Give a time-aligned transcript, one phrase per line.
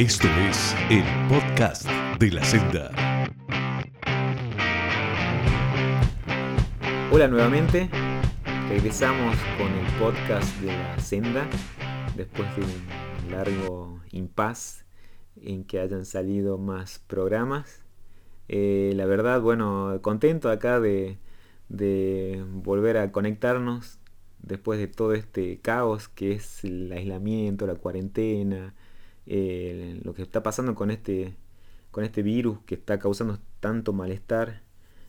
[0.00, 1.86] Esto es el podcast
[2.18, 2.90] de la senda.
[7.12, 7.90] Hola nuevamente,
[8.70, 11.46] regresamos con el podcast de la senda
[12.16, 14.86] después de un largo impas
[15.36, 17.82] en que hayan salido más programas.
[18.48, 21.18] Eh, la verdad, bueno, contento acá de,
[21.68, 23.98] de volver a conectarnos
[24.38, 28.72] después de todo este caos que es el aislamiento, la cuarentena,
[30.02, 31.36] lo que está pasando con este,
[31.90, 34.62] con este virus que está causando tanto malestar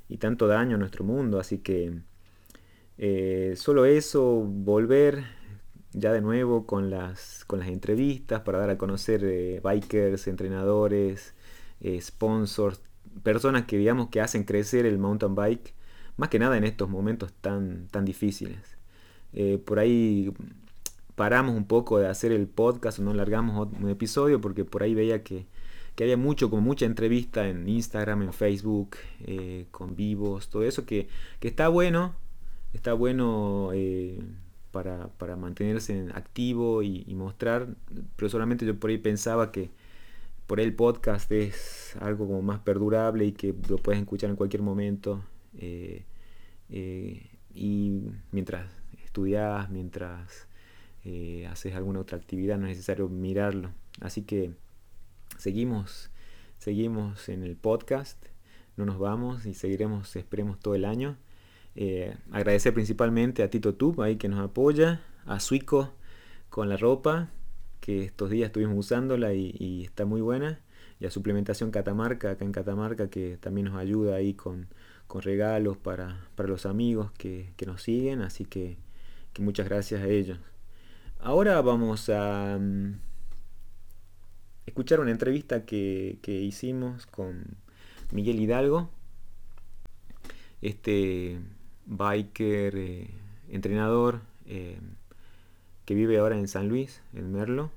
[0.09, 1.39] y tanto daño a nuestro mundo.
[1.39, 2.02] Así que
[2.98, 5.23] eh, solo eso, volver
[5.93, 11.34] ya de nuevo con las, con las entrevistas para dar a conocer eh, bikers, entrenadores,
[11.79, 12.81] eh, sponsors,
[13.23, 15.73] personas que digamos que hacen crecer el mountain bike,
[16.17, 18.77] más que nada en estos momentos tan, tan difíciles.
[19.65, 20.31] por ahí
[21.15, 24.93] paramos un poco de hacer el podcast o no largamos un episodio porque por ahí
[24.93, 25.45] veía que,
[25.99, 31.07] había mucho, como mucha entrevista en Instagram, en Facebook, eh, con vivos, todo eso que,
[31.41, 32.15] está bueno,
[32.73, 34.20] está bueno eh,
[34.71, 37.18] para, mantenerse activo y, y,
[38.15, 39.70] pero solamente yo por ahí pensaba que
[40.48, 44.35] por ahí el podcast es algo como más perdurable y que lo puedes escuchar en
[44.35, 45.23] cualquier momento.
[45.57, 46.03] Eh,
[47.53, 48.65] y mientras
[49.03, 50.48] estudias, mientras
[51.04, 53.71] eh, haces alguna otra actividad, no es necesario mirarlo.
[53.99, 54.54] Así que
[55.38, 56.12] seguimos,
[56.58, 58.24] seguimos en el podcast,
[58.77, 61.18] no nos vamos y seguiremos, esperemos, todo el año.
[61.76, 65.94] Eh, agradecer principalmente a Tito Tub ahí que nos apoya, a Suico
[66.50, 67.31] con la ropa,
[67.80, 70.62] que estos días estuvimos usándola y, está muy buena,
[71.00, 74.68] y a Suplementación Catamarca, acá en Catamarca, que también nos ayuda ahí con,
[75.13, 78.78] regalos para, los amigos que, nos siguen, así que
[79.40, 80.40] muchas gracias a ellos.
[81.24, 82.96] Ahora vamos a mm,
[84.66, 87.58] escuchar una entrevista que, hicimos con
[88.12, 88.90] Miguel Hidalgo,
[90.64, 91.38] este
[91.86, 93.12] biker, eh,
[93.50, 94.80] entrenador eh,
[95.86, 97.70] que vive ahora en San Luis, en Merlo,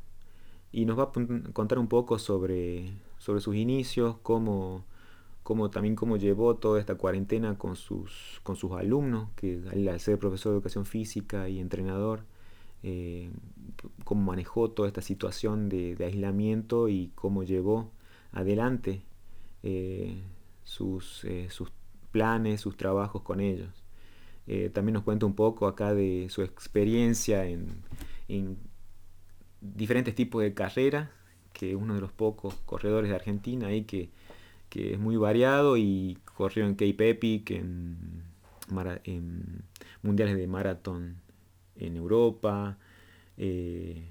[0.73, 4.87] y nos va a contar un poco sobre, sobre sus inicios, cómo,
[5.43, 10.19] cómo, también cómo llevó toda esta cuarentena con sus, con sus alumnos, que al ser
[10.19, 12.25] profesor de educación física y entrenador,
[12.87, 13.31] eh,
[14.05, 17.91] cómo manejó toda esta situación de, aislamiento y cómo llevó
[18.31, 19.01] adelante
[19.63, 20.23] eh,
[20.65, 21.73] sus, eh, sus,
[22.13, 23.71] planes, sus trabajos con ellos.
[24.75, 27.83] también nos cuenta un poco acá de su experiencia en,
[29.63, 31.09] diferentes tipos de carreras,
[31.55, 34.11] que es uno de los pocos corredores de Argentina ahí que,
[34.75, 38.25] es muy variado y corrió en Cape Epic, en,
[39.05, 39.63] en
[40.03, 41.24] mundiales de maratón
[41.77, 42.79] en Europa,
[43.37, 44.09] eh,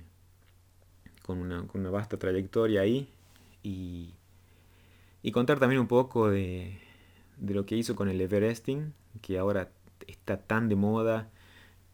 [1.24, 3.10] con, una, vasta trayectoria ahí,
[3.64, 4.14] y,
[5.32, 6.80] contar también un poco de,
[7.42, 9.72] lo que hizo con el Everesting, que ahora
[10.08, 11.30] está tan de moda,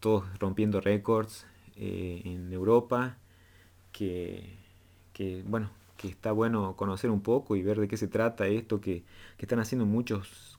[0.00, 3.18] todos rompiendo récords eh, en Europa,
[3.92, 4.58] que,
[5.46, 9.04] bueno, que está bueno conocer un poco y ver de qué se trata esto que,
[9.36, 10.56] que están haciendo muchos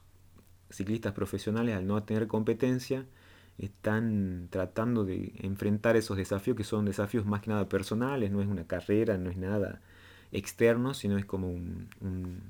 [0.69, 3.05] ciclistas profesionales al no tener competencia
[3.61, 8.47] están tratando de enfrentar esos desafíos que son desafíos más que nada personales, no es
[8.47, 9.81] una carrera, no es nada
[10.31, 11.89] externo, sino es como un,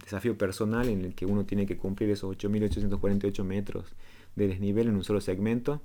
[0.03, 3.93] desafío personal en el que uno tiene que cumplir esos 8.848 metros
[4.35, 5.81] de desnivel en un solo segmento,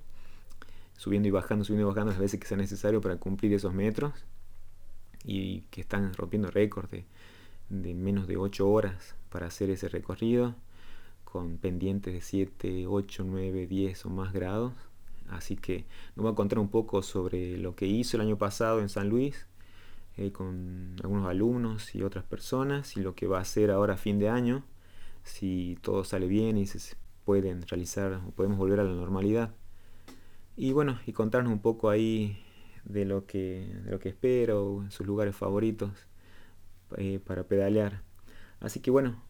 [0.97, 4.13] subiendo y bajando, subiendo y bajando las veces que sea necesario para cumplir esos metros,
[5.25, 7.05] y que están rompiendo récords de,
[7.69, 10.55] de menos de 8 horas para hacer ese recorrido,
[11.25, 14.73] con pendientes de 7, 8, 9, 10 o más grados
[15.31, 18.81] Así que nos va a contar un poco sobre lo que hizo el año pasado
[18.81, 19.47] en San Luis
[20.17, 23.97] eh, con algunos alumnos y otras personas y lo que va a hacer ahora a
[23.99, 24.65] fin de año
[25.25, 29.55] si todo sale bien y se pueden realizar o podemos volver a la normalidad.
[30.57, 32.43] Y bueno, y contarnos un poco ahí
[32.85, 34.15] de lo que, de lo que
[34.91, 35.91] sus lugares favoritos
[36.97, 38.03] eh, para pedalear.
[38.61, 39.23] Así que bueno,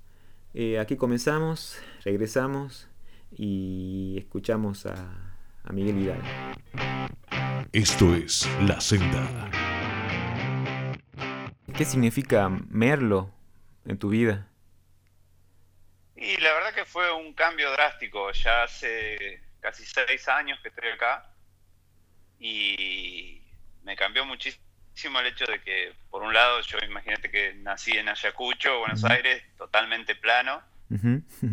[0.55, 2.89] eh, aquí comenzamos, regresamos
[3.33, 5.36] y escuchamos a
[5.67, 6.23] a Miguel Vidal.
[7.73, 9.51] Esto es La Senda.
[11.77, 13.31] ¿Qué significa Merlo
[13.85, 14.49] en tu vida?
[16.15, 18.33] Y la verdad que fue un cambio drástico.
[18.33, 21.29] Ya hace casi seis años que estoy acá
[22.39, 23.43] y
[23.83, 28.09] me cambió muchísimo el hecho de que, por un lado, yo imagínate que nací en
[28.09, 30.63] Ayacucho, Buenos Aires, totalmente plano,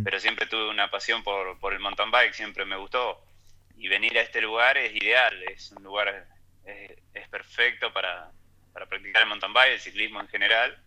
[0.04, 3.22] pero siempre tuve una pasión por, por el mountain bike, siempre me gustó
[3.78, 6.28] y venir a este lugar es ideal, es un lugar,
[6.66, 8.32] es, perfecto para,
[8.74, 10.78] practicar el mountain bike, el ciclismo en general.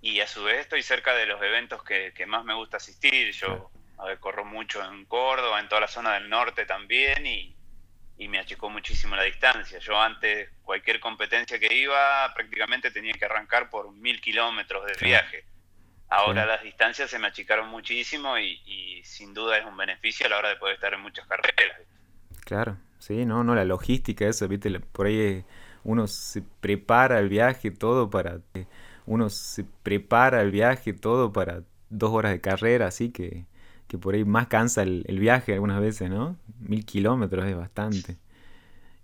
[0.00, 3.32] y a su vez estoy cerca de los eventos que, más me gusta asistir.
[3.32, 3.70] Yo
[4.20, 7.54] corro mucho en Córdoba, en toda la zona del norte también y,
[8.28, 9.78] me achicó muchísimo la distancia.
[9.78, 15.44] Yo antes, cualquier competencia que iba, prácticamente tenía que arrancar por mil kilómetros de viaje.
[16.08, 20.38] Ahora las distancias se me achicaron muchísimo y, sin duda es un beneficio a la
[20.38, 21.80] hora de poder estar en muchas carreras.
[22.44, 25.44] Claro, sí, no, no, la logística, eso, viste, por ahí
[25.82, 28.40] uno se prepara el viaje, todo para,
[29.06, 33.46] uno se prepara el viaje, todo para dos horas de carrera, así que,
[33.88, 36.36] que por ahí más cansa el, viaje algunas veces, ¿no?
[36.60, 38.16] Mil kilómetros es bastante.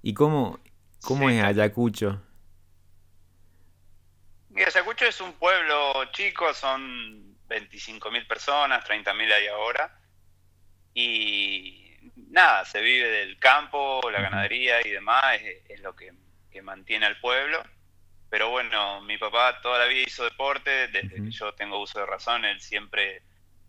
[0.03, 0.59] ¿Y cómo,
[1.03, 2.21] cómo es Ayacucho?
[4.55, 10.01] Ayacucho es un pueblo chico, son 25.000 personas, 30.000 hay ahora.
[10.95, 16.13] Y nada, se vive del campo, la ganadería y demás, es, lo que,
[16.63, 17.63] mantiene al pueblo.
[18.29, 22.07] Pero bueno, mi papá toda la vida hizo deporte, desde que yo tengo uso de
[22.07, 23.23] razón, él siempre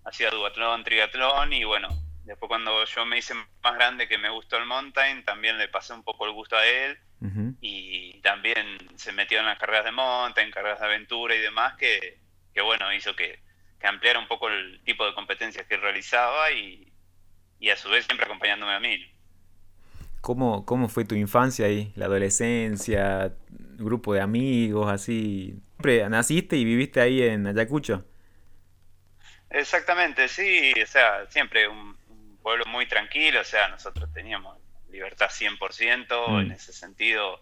[0.03, 1.87] hacía duatlón, triatlón y bueno,
[2.23, 5.93] después cuando yo me hice más grande que me gustó el mountain, también le pasé
[5.93, 6.97] un poco el gusto a él
[7.61, 11.75] y también se metió en las carreras de monta, en carreras de aventura y demás,
[11.77, 12.19] que,
[12.63, 13.39] bueno, hizo que,
[13.83, 16.90] ampliara un poco el tipo de competencias que realizaba y,
[17.69, 19.05] a su vez siempre acompañándome a mí.
[20.21, 21.91] ¿Cómo, ¿Cómo fue tu infancia ahí?
[21.95, 23.33] ¿La adolescencia?
[23.49, 24.91] ¿Grupo de amigos?
[24.91, 25.55] Así.
[25.73, 28.05] ¿Siempre naciste y viviste ahí en Ayacucho?
[29.49, 30.73] Exactamente, sí.
[30.81, 33.41] O sea, siempre un, un pueblo muy tranquilo.
[33.41, 34.61] O sea, nosotros teníamos
[34.91, 36.39] libertad 100% mm.
[36.39, 37.41] en ese sentido.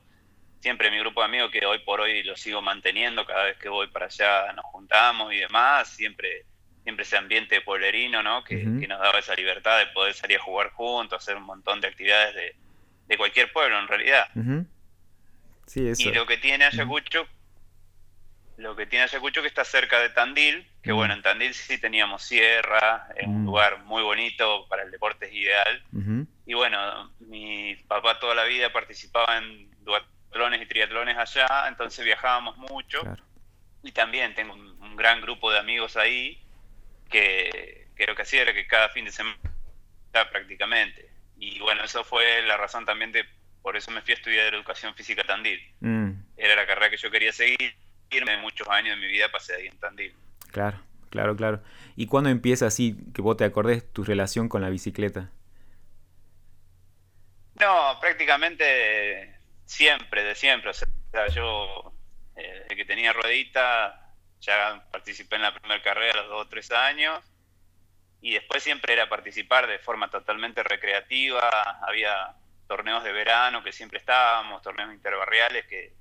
[0.62, 3.70] Siempre mi grupo de amigos, que hoy por hoy lo sigo manteniendo, cada vez que
[3.70, 6.46] voy para allá nos juntamos y demás, siempre,
[6.90, 8.44] siempre ese ambiente pueblerino, ¿no?
[8.44, 11.88] Que, nos daba esa libertad de poder salir a jugar juntos, hacer un montón de
[11.88, 12.56] actividades de,
[13.08, 14.28] de cualquier pueblo en realidad.
[15.68, 16.10] sí, eso.
[16.10, 17.28] Y lo que tiene Ayacucho,
[18.58, 22.24] lo que tiene Ayacucho que está cerca de Tandil, que bueno, en Tandil sí teníamos
[22.24, 25.84] sierra, es un lugar muy bonito, para el deporte es ideal.
[26.48, 32.58] Y bueno, mi papá toda la vida participaba en duatlones y triatlones allá, entonces viajábamos
[32.58, 33.04] mucho.
[33.84, 36.42] Y también tengo un, gran grupo de amigos ahí
[37.10, 39.40] que, creo lo que hacía era que cada fin de semana
[40.32, 41.10] prácticamente.
[41.38, 43.26] Y bueno, eso fue la razón también de,
[43.62, 45.60] por eso me fui a estudiar educación física Tandil.
[45.80, 46.12] Mm.
[46.38, 47.76] Era la carrera que yo quería seguir,
[48.10, 50.14] irme muchos años de mi vida pasé ahí en Tandil.
[50.52, 51.62] Claro, claro, claro.
[51.96, 55.32] ¿Y cuándo empieza así, que vos te acordes, tu relación con la bicicleta?
[57.60, 59.36] No, prácticamente
[59.66, 60.72] siempre, de siempre.
[60.72, 61.94] O sea, yo
[62.36, 64.09] eh, desde que tenía ruedita
[64.42, 67.24] ya participé en la primera carrera a los dos o tres años
[68.22, 71.50] y después siempre era participar de forma totalmente recreativa.
[71.82, 72.36] Había
[72.68, 75.94] torneos de verano que siempre estábamos, torneos interbarriales que,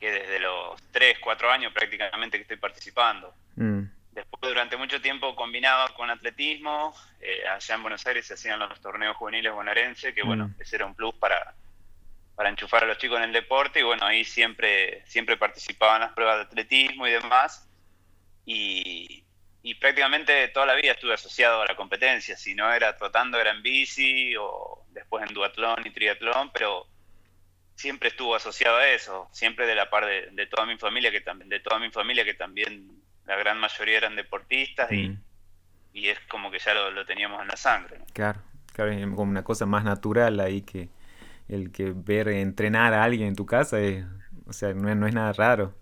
[0.00, 3.34] que desde los tres, cuatro años prácticamente que estoy participando.
[3.56, 3.82] Mm.
[4.12, 8.80] Después durante mucho tiempo combinaba con atletismo, eh, allá en Buenos Aires se hacían los
[8.80, 10.54] torneos juveniles bonaerenses, que bueno, mm.
[10.60, 11.54] ese era un plus para,
[12.36, 16.02] para enchufar a los chicos en el deporte y bueno, ahí siempre, siempre participaba en
[16.02, 17.68] las pruebas de atletismo y demás.
[18.44, 19.24] Y,
[19.80, 23.62] prácticamente toda la vida estuve asociado a la competencia, si no era trotando era en
[23.62, 26.86] bici o después en duatlón y triatlón, pero
[27.74, 31.20] siempre estuvo asociado a eso, siempre de la par de, de toda mi familia que
[31.20, 35.22] también, de toda mi familia que también la gran mayoría eran deportistas y, mm.
[35.94, 37.98] y es como que ya lo, teníamos en la sangre.
[38.12, 38.40] Claro,
[38.72, 40.88] claro, es como una cosa más natural ahí que
[41.48, 44.04] el que ver entrenar a alguien en tu casa, es,
[44.46, 45.74] o sea, no es, no es nada raro.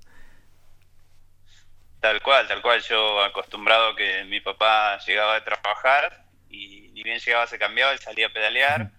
[2.01, 2.83] Tal cual, tal cual.
[2.83, 7.99] Yo acostumbrado que mi papá llegaba a trabajar y ni bien llegaba se cambiaba y
[7.99, 8.91] salía a pedalear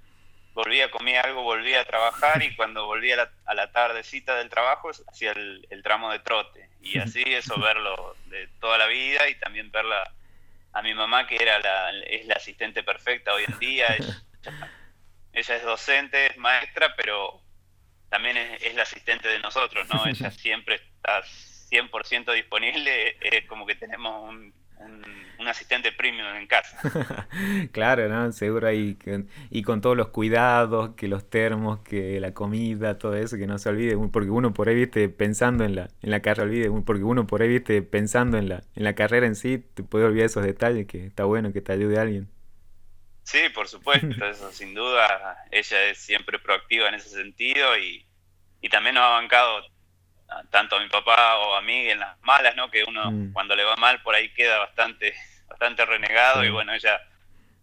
[0.55, 5.33] volvía, comía algo, volvía a trabajar y cuando volvía a la, tardecita del trabajo hacía
[5.33, 6.69] el, tramo de trote.
[6.81, 10.11] Y así eso verlo de toda la vida y también verla
[10.73, 13.95] a mi mamá que era la, es la asistente perfecta hoy en día.
[13.97, 14.23] Ella,
[15.35, 17.41] es docente, es maestra, pero
[18.09, 20.05] también es, la asistente de nosotros, ¿no?
[20.05, 24.53] Ella siempre está 100% disponible, es como que tenemos un
[25.39, 27.27] un, asistente premium en casa.
[27.71, 28.31] claro, ¿no?
[28.31, 28.97] Seguro ahí,
[29.51, 33.59] y con todos los cuidados, que los termos, que la comida, todo eso, que no
[33.59, 37.03] se olvide, porque uno por ahí, viste, pensando en la, en la carrera, olvide, porque
[37.03, 40.25] uno por ahí, viste, pensando en la, en la carrera en sí, te puede olvidar
[40.25, 42.27] esos detalles, que está bueno que te ayude alguien.
[43.25, 48.05] Sí, por supuesto, eso sin duda, ella es siempre proactiva en ese sentido y,
[48.61, 49.63] y también nos ha bancado
[50.51, 52.69] tanto a mi papá o a mí en las malas, ¿no?
[52.69, 53.33] Que uno mm.
[53.33, 55.13] cuando le va mal por ahí queda bastante,
[55.49, 56.99] bastante renegado y bueno, ella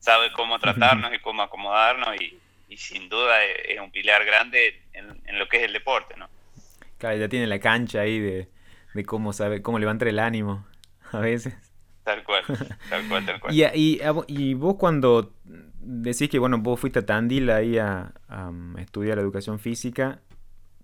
[0.01, 2.39] sabe cómo tratarnos y cómo acomodarnos y,
[2.77, 6.29] sin duda es, un pilar grande en, lo que es el deporte, ¿no?
[6.99, 8.49] Claro, ya tiene la cancha ahí de,
[8.95, 10.67] de cómo sabe, cómo levantar el ánimo
[11.13, 11.55] a veces.
[12.05, 12.43] Tal cual,
[12.89, 13.55] tal cual, tal cual.
[13.55, 15.33] Y, y, y vos cuando
[15.83, 18.13] decís que, bueno, vos fuiste a Tandil ahí a,
[18.79, 20.21] estudiar educación física,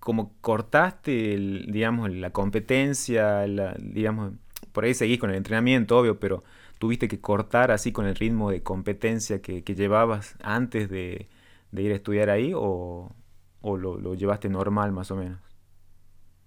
[0.00, 4.34] como cortaste, el, digamos, la competencia, la, digamos,
[4.72, 6.44] por ahí seguís con el entrenamiento, obvio, pero
[6.78, 11.28] tuviste que cortar así con el ritmo de competencia que, llevabas antes de,
[11.72, 13.14] ir a estudiar ahí o,
[13.62, 15.40] lo, llevaste normal más o menos?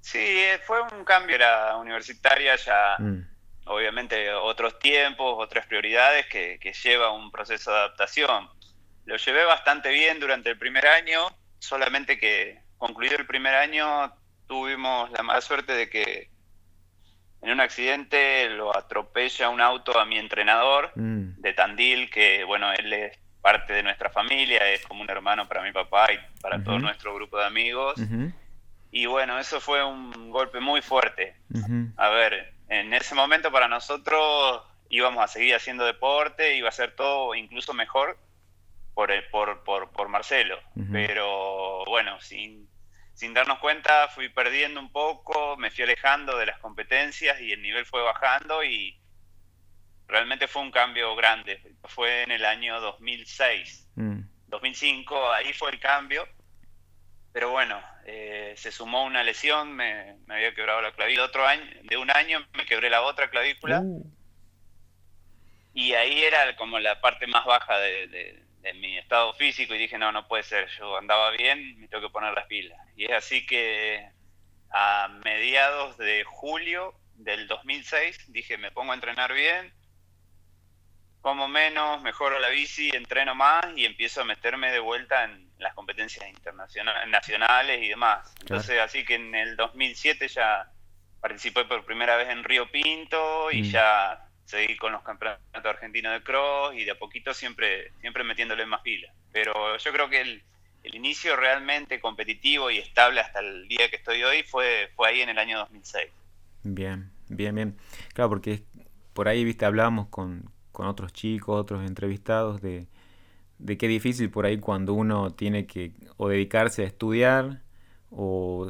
[0.02, 3.28] Sí, eh, fue un cambio, era universitaria ya, mm.
[3.66, 4.34] obviamente
[4.82, 8.50] tiempos, otras prioridades que, que lleva un proceso de adaptación.
[9.06, 11.28] Lo llevé bastante bien durante el primer año,
[11.60, 14.14] solamente que concluido el primer año
[14.48, 16.30] tuvimos la mala suerte de que
[17.42, 21.42] en un accidente lo atropella un auto a mi entrenador mm.
[21.42, 25.64] de Tandil, que bueno, él es parte de nuestra familia, es como un hermano para
[25.64, 27.96] mi papá y para todo nuestro grupo de amigos.
[28.92, 31.36] Y bueno, eso fue un golpe muy fuerte.
[31.98, 34.62] A ver, en ese momento para nosotros
[34.92, 38.20] íbamos a seguir haciendo deporte, iba a ser todo incluso mejor
[38.94, 40.60] por, por, por, por Marcelo.
[40.92, 42.70] Pero bueno, sin
[43.14, 47.62] sin darnos cuenta fui perdiendo un poco, me fui alejando de las competencias y el
[47.62, 49.00] nivel fue bajando y
[50.08, 51.76] realmente fue un cambio grande.
[51.84, 53.90] Fue en el año 2006,
[54.48, 55.34] 2005, mm.
[55.36, 56.28] ahí fue el cambio.
[57.32, 61.26] Pero bueno, eh, se sumó una lesión, me, había quebrado la clavícula.
[61.26, 63.82] Otro año, de un año me quebré la otra clavícula.
[63.82, 64.04] Uh.
[65.74, 69.98] Y ahí era como la parte más baja de, en mi estado físico y dije,
[69.98, 72.80] no, no puede ser, yo andaba bien, me tengo que poner las pilas.
[72.96, 74.10] Y es así que
[74.72, 79.74] a mediados de julio del 2006 dije, me pongo a entrenar bien,
[81.22, 85.74] como menos, mejoro la bici, entreno más y empiezo a meterme de vuelta en las
[85.76, 88.34] competencias internacionales, nacionales y demás.
[88.42, 90.72] Entonces, así que en el 2007 ya
[91.22, 93.66] participé por primera vez en Río Pinto y mm.
[93.66, 98.66] ya seguir con los campeonatos argentinos de cross y de a poquito siempre, siempre metiéndole
[98.66, 99.12] más pila.
[99.32, 100.44] Pero yo creo que el,
[100.84, 105.30] inicio realmente competitivo y estable hasta el día que estoy hoy fue, fue ahí en
[105.30, 106.10] el año 2006.
[106.64, 107.78] Bien, bien, bien.
[108.14, 108.64] Claro, porque
[109.14, 112.88] por ahí, viste, hablábamos con, con otros chicos, otros entrevistados de,
[113.60, 117.62] de qué difícil por ahí cuando uno tiene que o dedicarse a estudiar
[118.12, 118.70] o,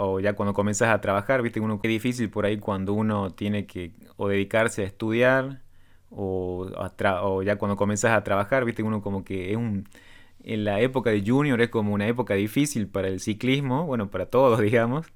[0.00, 3.66] o, ya cuando comienzas a trabajar, viste uno qué difícil por ahí cuando uno tiene
[3.66, 5.62] que o dedicarse a estudiar
[6.10, 6.70] o,
[7.22, 9.88] o ya cuando comienzas a trabajar, viste uno como que es un
[10.44, 14.26] en la época de junior es como una época difícil para el ciclismo, bueno, para
[14.26, 15.06] todos, digamos,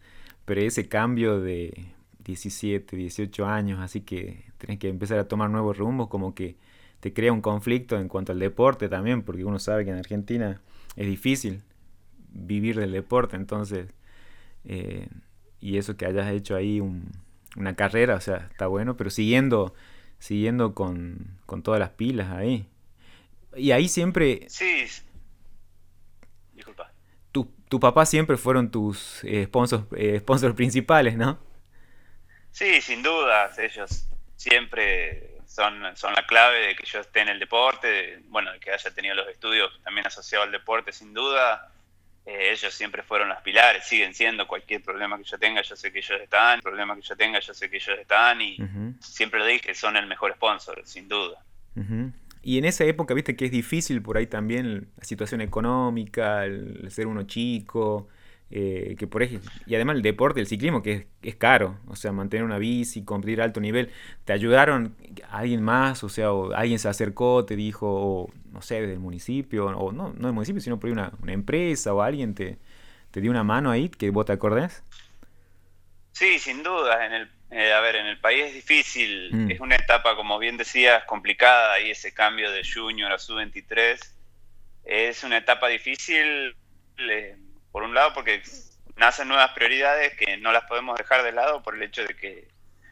[0.45, 1.87] pero ese cambio de
[2.25, 6.57] 17, 18 años, así que tienes que empezar a tomar nuevos rumbos, como que
[7.01, 10.61] te crea un conflicto en cuanto al deporte también, porque uno sabe que en Argentina
[10.97, 11.63] es difícil
[12.33, 13.89] vivir del deporte, entonces,
[14.65, 15.09] eh,
[15.61, 16.81] y eso que hayas hecho ahí
[17.57, 19.75] una carrera, o sea, está bueno, pero siguiendo,
[20.19, 22.67] siguiendo con, todas las pilas ahí.
[23.55, 24.47] Y ahí siempre...
[24.49, 24.87] Sí.
[26.55, 26.93] Disculpa.
[27.31, 31.39] Tu, tu papá siempre fueron tus eh, sponsors, eh, sponsors principales, ¿no?
[32.51, 37.39] Sí, sin dudas, ellos siempre son, son la clave de que yo esté en el
[37.39, 41.73] deporte, bueno, de que haya tenido los estudios también asociados al deporte, sin duda.
[42.25, 45.93] Eh, ellos siempre fueron los pilares, siguen siendo cualquier problema que yo tenga, yo sé
[45.93, 48.57] que ellos están, problema que yo tenga, yo sé que ellos están y
[49.01, 51.45] siempre lo dije, son el mejor sponsor, sin duda.
[52.43, 56.91] Y en esa época, viste que es difícil por ahí también la situación económica, el
[56.91, 58.09] ser uno chico,
[58.55, 62.13] eh, que por ejemplo, y además el deporte, el ciclismo, que es, caro, o sea,
[62.13, 63.91] mantener una bici, competir a alto nivel,
[64.27, 64.95] ¿te ayudaron
[65.31, 66.05] alguien más?
[66.05, 70.35] O sea, alguien se acercó, te dijo, no sé, del municipio, o no, no del
[70.35, 72.59] municipio, sino por una, una empresa o alguien te,
[73.11, 74.85] te dio una mano ahí, que vos te acordés?
[76.13, 79.51] Sí, sin duda, en el, eh, a ver, en el país es difícil, mm.
[79.51, 83.99] es una etapa, como bien decías, complicada, ahí ese cambio de junior a sub-23,
[84.85, 86.55] es una etapa difícil.
[86.99, 87.37] Eh,
[87.73, 88.43] por un lado porque
[88.97, 92.49] nacen nuevas prioridades que no las podemos dejar de lado por el hecho de que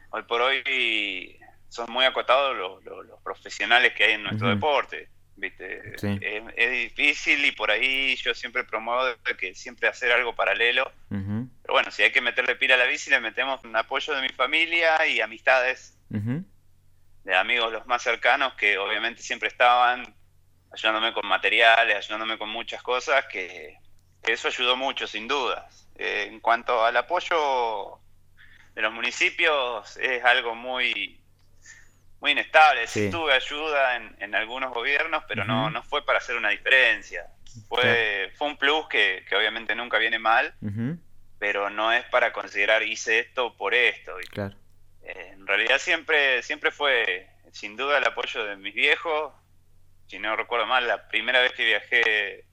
[0.09, 5.07] hoy por hoy son muy acotados los, profesionales que hay en nuestro deporte.
[5.35, 5.95] ¿viste?
[5.95, 9.03] Es, difícil y por ahí yo siempre promuevo
[9.37, 10.91] que siempre hacer algo paralelo.
[11.09, 14.21] Pero bueno, si hay que meterle pila a la bici, le metemos un apoyo de
[14.21, 20.13] mi familia y amistades, de amigos los más cercanos que obviamente siempre estaban
[20.73, 23.77] ayudándome con materiales, ayudándome con muchas cosas que
[24.23, 25.87] eso ayudó mucho, sin dudas.
[25.95, 27.99] Eh, en cuanto al apoyo
[28.73, 31.17] de los municipios, es algo muy
[32.21, 32.85] muy inestable.
[32.87, 37.25] Sí, tuve ayuda en, algunos gobiernos, pero no, no fue para hacer una diferencia.
[37.67, 40.53] Fue, fue un plus que, obviamente nunca viene mal,
[41.39, 44.13] pero no es para considerar hice esto por esto.
[44.29, 44.55] Claro.
[45.01, 49.33] Eh, en realidad siempre, siempre fue sin duda el apoyo de mis viejos.
[50.07, 52.45] Si no recuerdo mal, la primera vez que viajé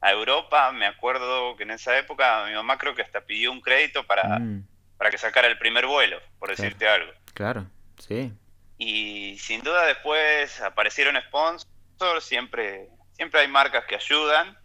[0.00, 3.60] a Europa, me acuerdo que en esa época mi mamá creo que hasta pidió un
[3.60, 4.66] crédito para, mm.
[4.96, 7.12] para que sacara el primer vuelo, por decirte algo.
[7.34, 7.66] Claro,
[7.98, 8.32] sí.
[8.78, 14.56] Y sin duda después aparecieron sponsors, siempre, siempre hay marcas que ayudan,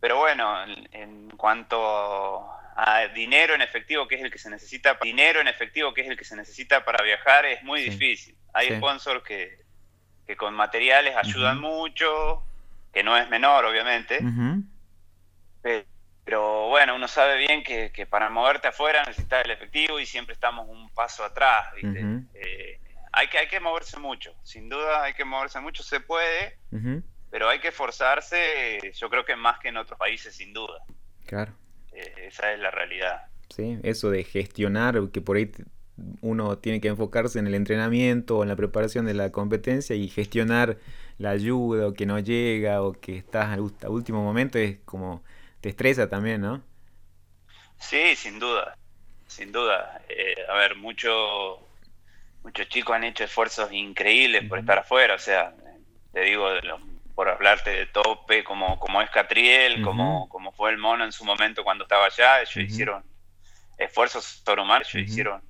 [0.00, 5.40] pero bueno, en, cuanto a dinero en efectivo, que es el que se necesita, dinero
[5.40, 8.36] en efectivo, que es el que se necesita para viajar, es muy difícil.
[8.54, 9.58] Hay sponsors que,
[10.24, 12.44] que, con materiales ayudan mucho,
[12.92, 14.20] que no es menor, obviamente.
[16.24, 20.34] Pero bueno, uno sabe bien que, que, para moverte afuera necesitas el efectivo y siempre
[20.34, 22.00] estamos un paso atrás, ¿viste?
[22.34, 22.80] Eh,
[23.12, 26.58] hay, que, hay que moverse mucho, sin duda hay que moverse mucho, se puede,
[27.30, 30.84] pero hay que esforzarse, yo creo que más que en otros países, sin duda.
[31.26, 31.54] Claro.
[31.92, 33.26] Eh, esa es la realidad.
[33.48, 35.50] Sí, eso de gestionar, que por ahí
[36.20, 40.08] uno tiene que enfocarse en el entrenamiento o en la preparación de la competencia y
[40.08, 40.78] gestionar
[41.22, 45.22] la ayuda o que no llega o que estás al último momento es como
[45.60, 46.60] te estresa también, ¿no?
[47.78, 48.76] Sí, sin duda,
[49.28, 50.02] sin duda.
[50.08, 51.60] Eh, a ver, muchos
[52.42, 55.54] muchos chicos han hecho esfuerzos increíbles por estar afuera, o sea,
[56.12, 56.48] te digo,
[57.14, 61.24] por hablarte de tope, como, como es Catriel, como, como fue el mono en su
[61.24, 63.04] momento cuando estaba allá, ellos hicieron
[63.78, 65.40] esfuerzos sobrehumanos, ellos hicieron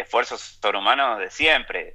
[0.00, 1.94] esfuerzos sobrehumanos de siempre.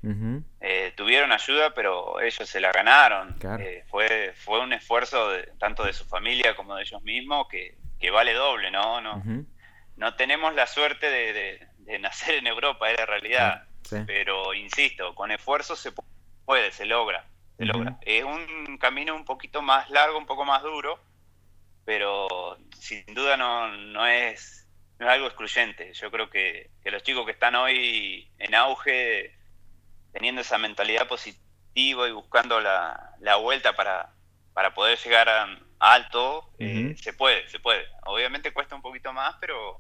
[0.62, 3.36] Eh, tuvieron ayuda, pero ellos se la ganaron.
[3.60, 7.76] Eh, fue, fue un esfuerzo de, tanto de su familia como de ellos mismos que,
[8.12, 9.02] vale doble, ¿no?
[9.02, 9.24] No,
[9.98, 11.68] no tenemos la suerte de,
[12.00, 13.64] nacer en Europa, es la realidad.
[14.08, 15.92] Pero insisto, con esfuerzo se
[16.46, 17.26] puede, se logra.
[17.58, 17.98] Se logra.
[18.02, 21.00] Es un camino un poquito más largo, un poco más duro,
[21.86, 24.65] pero sin duda no, no es
[25.00, 25.94] no es algo excluyente.
[25.94, 29.36] Yo creo que, los chicos que están hoy en auge,
[30.12, 34.14] teniendo esa mentalidad positiva y buscando la, vuelta para,
[34.54, 37.84] para poder llegar a, alto, eh, se puede, se puede.
[38.06, 39.80] Obviamente cuesta un poquito más, pero,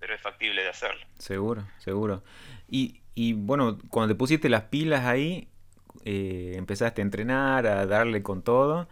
[0.00, 1.06] pero es factible de hacerlo.
[1.18, 2.24] Seguro, seguro.
[2.68, 5.48] Y, y bueno, cuando te pusiste las pilas ahí,
[6.04, 8.88] eh, empezaste a entrenar, a darle con todo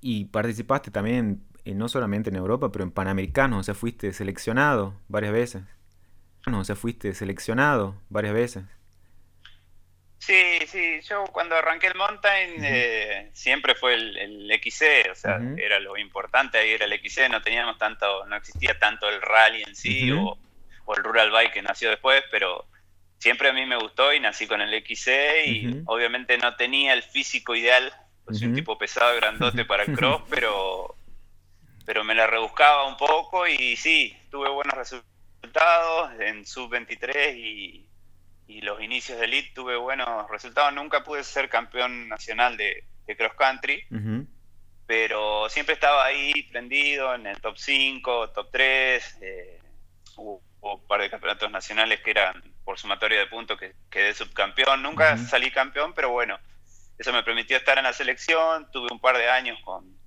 [0.00, 1.42] y participaste también
[1.74, 5.62] no solamente en Europa, pero en Panamericanos, o sea, fuiste seleccionado varias veces.
[6.46, 8.64] O sea, fuiste seleccionado varias veces.
[10.18, 15.40] Sí, sí, yo cuando arranqué el mountain eh, siempre fue el, el XC, o sea,
[15.56, 19.62] era lo importante ahí era el XC, no teníamos tanto, no existía tanto el rally
[19.62, 20.36] en sí o,
[20.96, 22.66] el rural bike que nació después, pero
[23.18, 27.02] siempre a mí me gustó y nací con el XC y obviamente no tenía el
[27.02, 27.92] físico ideal,
[28.24, 30.97] pues soy un tipo pesado, grandote para el cross, pero
[31.88, 37.88] pero me la rebuscaba un poco y sí, tuve buenos resultados en sub-23 y,
[38.60, 40.74] los inicios de elite tuve buenos resultados.
[40.74, 42.84] Nunca pude ser campeón nacional de,
[43.16, 43.86] cross country,
[44.86, 49.18] pero siempre estaba ahí prendido en el top 5, top 3.
[49.22, 49.58] Eh,
[50.16, 54.82] hubo, un par de campeonatos nacionales que eran por sumatoria de puntos que quedé subcampeón.
[54.82, 56.38] Nunca salí campeón, pero bueno,
[56.98, 58.70] eso me permitió estar en la selección.
[58.72, 59.97] Tuve un par de años con,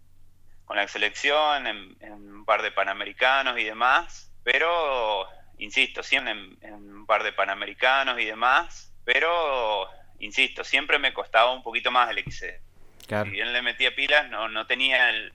[0.66, 7.06] con la selección, en, un par de panamericanos y demás, pero, insisto, siempre en, un
[7.06, 9.88] par de panamericanos y demás, pero,
[10.20, 12.62] insisto, siempre me costaba un poquito más el XC.
[13.02, 15.34] Si bien le metía pilas, no, no tenía el,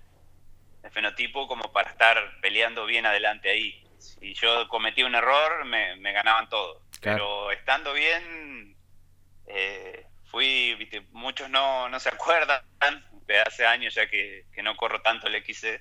[0.91, 3.85] fenotipo como para estar peleando bien adelante ahí.
[3.99, 6.81] Si yo cometí un error, me, ganaban todo.
[7.01, 8.77] Pero estando bien,
[9.47, 10.77] eh, fui,
[11.11, 12.63] muchos no, no se acuerdan,
[13.27, 15.81] de hace años ya que, no corro tanto el XC.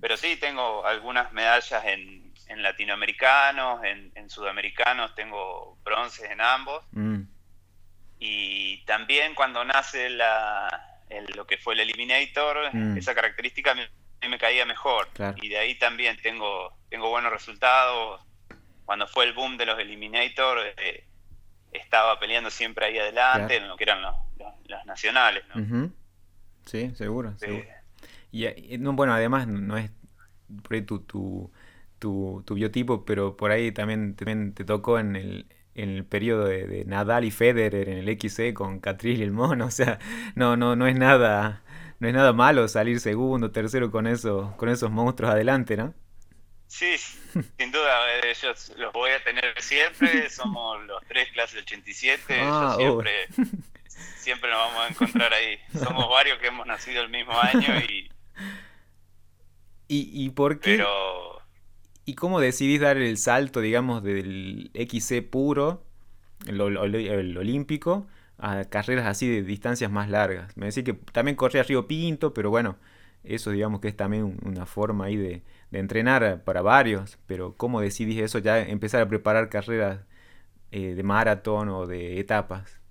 [0.00, 6.84] Pero sí, tengo algunas medallas en, en latinoamericanos, en, sudamericanos, tengo bronces en ambos.
[6.92, 7.22] Mm.
[8.18, 10.68] Y también cuando nace la,
[11.34, 12.96] lo que fue el Eliminator, mm.
[12.96, 13.88] esa característica me,
[14.28, 15.08] me caía mejor.
[15.42, 18.20] Y de ahí también tengo, tengo buenos resultados.
[18.84, 21.04] Cuando fue el boom de los Eliminator, eh,
[21.72, 24.16] estaba peleando siempre ahí adelante, en lo que eran los,
[24.66, 25.44] los, nacionales.
[25.54, 25.90] ¿no?
[26.66, 27.34] Sí, seguro,
[28.30, 29.90] Y, no, bueno, además no es
[30.62, 31.50] por ahí tu, tu,
[31.98, 36.84] tu, biotipo, pero por ahí también, también te tocó en el, en el periodo de,
[36.86, 39.98] Nadal y Federer en el XC con Catril y el mono, o sea,
[40.34, 41.62] no, no, no es nada,
[42.00, 45.94] no es nada malo salir segundo, tercero con esos, con esos monstruos adelante, ¿no?
[46.66, 52.74] Sí, sin duda, ellos los voy a tener siempre, somos los tres clases 87, ah,
[52.78, 53.12] siempre
[54.22, 55.58] siempre nos vamos a encontrar ahí.
[55.72, 58.10] Somos varios que hemos nacido el mismo año y...
[59.94, 60.76] ¿Y, por qué?
[60.76, 60.88] Pero...
[62.06, 65.84] ¿Y cómo decidís dar el salto, digamos, del XC puro,
[66.46, 66.60] el,
[67.36, 68.06] olímpico,
[68.38, 70.56] a carreras así de distancias más largas?
[70.56, 72.78] Me decís que también corría Río Pinto, pero bueno,
[73.22, 78.20] eso digamos que es también una forma ahí de, entrenar para varios, pero ¿cómo decidís
[78.20, 80.00] eso ya empezar a preparar carreras
[80.70, 82.81] eh, de maratón o de etapas?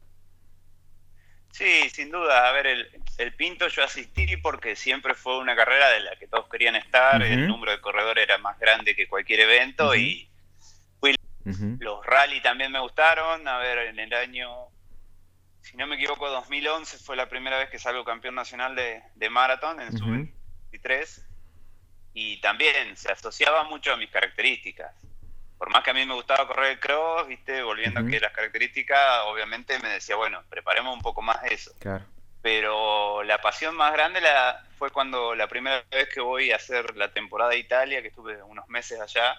[1.51, 2.47] Sí, sin duda.
[2.47, 6.47] A ver, el, Pinto yo asistí porque siempre fue una carrera de la que todos
[6.49, 7.21] querían estar.
[7.21, 10.29] El número de corredores era más grande que cualquier evento y
[10.99, 11.15] fui,
[11.79, 13.47] los rally también me gustaron.
[13.47, 14.49] A ver, en el año,
[15.61, 19.29] si no me equivoco, 2011 fue la primera vez que salgo campeón nacional de, de
[19.29, 21.27] maratón en su 23
[22.13, 24.93] y también se asociaba mucho a mis características
[25.61, 28.31] por más que a mí me gustaba correr el cross, viste, volviendo a que las
[28.31, 31.71] características, obviamente me decía, bueno, preparemos un poco más eso.
[31.77, 32.03] Claro.
[32.41, 36.97] Pero la pasión más grande la, fue cuando la primera vez que voy a hacer
[36.97, 39.35] la temporada de Italia, que estuve unos meses allá,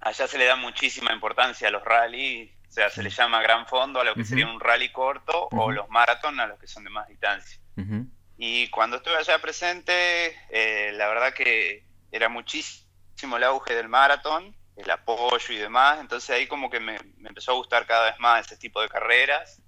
[0.00, 3.66] allá se le da muchísima importancia a los rallies, o sea, se le llama gran
[3.66, 6.84] fondo a lo que sería un rally corto o los maratón a los que son
[6.84, 7.58] de más distancia.
[8.36, 14.54] Y cuando estuve allá presente, eh, la verdad que era muchísimo el auge del maratón
[14.78, 15.98] el apoyo y demás.
[16.00, 19.60] Entonces ahí como que me, empezó a gustar cada vez más ese tipo de carreras.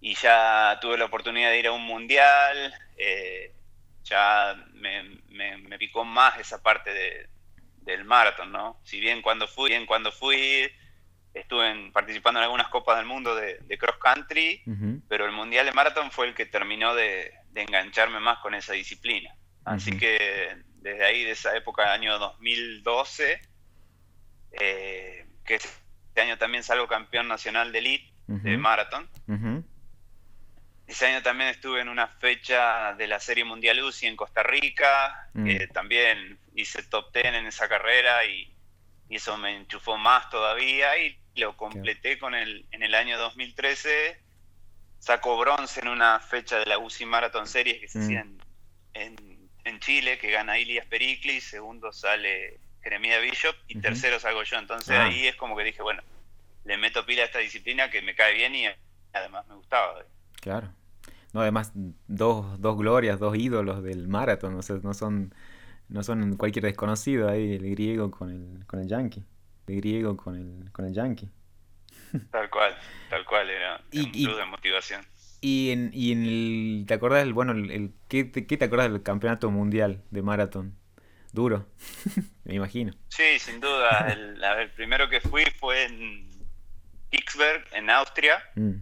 [0.00, 3.54] Y ya tuve la oportunidad de ir a un mundial, eh,
[4.02, 7.28] ya me, me, picó más esa parte de,
[7.82, 8.80] del maratón, ¿no?
[8.82, 10.72] Si bien cuando fui, bien cuando fui,
[11.34, 14.62] estuve participando en algunas copas del mundo de, cross country,
[15.06, 19.34] pero el mundial de maratón fue el que terminó de, engancharme más con esa disciplina.
[19.66, 23.49] Así que desde ahí, de esa época, año 2012,
[24.52, 29.08] eh, que este año también salgo campeón nacional de elite de maratón.
[30.86, 35.28] Ese año también estuve en una fecha de la Serie Mundial UCI en Costa Rica,
[35.34, 35.48] mm.
[35.72, 38.52] también hice top 10 en esa carrera y,
[39.08, 44.20] eso me enchufó más todavía y lo completé con el, en el año 2013.
[45.00, 48.02] Saco bronce en una fecha de la UCI Marathon Series que se mm.
[48.02, 48.26] hacía
[48.94, 54.58] en, en, Chile, que gana Ilias Pericli, segundo sale Jeremia Bishop y tercero salgo yo.
[54.58, 55.06] Entonces ah.
[55.06, 56.02] ahí es como que dije, bueno,
[56.64, 58.66] le meto pila a esta disciplina que me cae bien y
[59.12, 60.04] además me gustaba.
[60.40, 60.72] Claro.
[61.32, 61.72] No, además,
[62.08, 65.32] dos, dos glorias, dos ídolos del maratón, o sea, no son,
[65.88, 69.24] no son cualquier desconocido ahí, el griego con el, con el yankee.
[69.68, 71.28] El griego con el, con el yankee.
[72.32, 72.76] Tal cual,
[73.08, 75.06] tal cual, era y, un plus de motivación.
[75.40, 79.02] Y en, y en el, ¿te acuerdas, el, bueno, el, ¿qué, ¿qué te acuerdas del
[79.04, 80.76] campeonato mundial de maratón?
[81.32, 81.66] Duro,
[82.44, 82.92] me imagino.
[83.08, 84.08] Sí, sin duda.
[84.10, 86.28] El, primero que fui fue en
[87.10, 88.74] Kicksberg, en Austria, mm.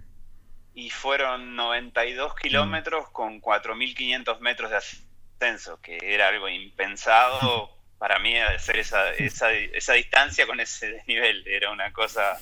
[0.74, 8.36] y fueron 92 kilómetros con 4.500 metros de ascenso, que era algo impensado para mí
[8.38, 11.46] hacer esa, esa, esa distancia con ese desnivel.
[11.46, 12.38] Era una cosa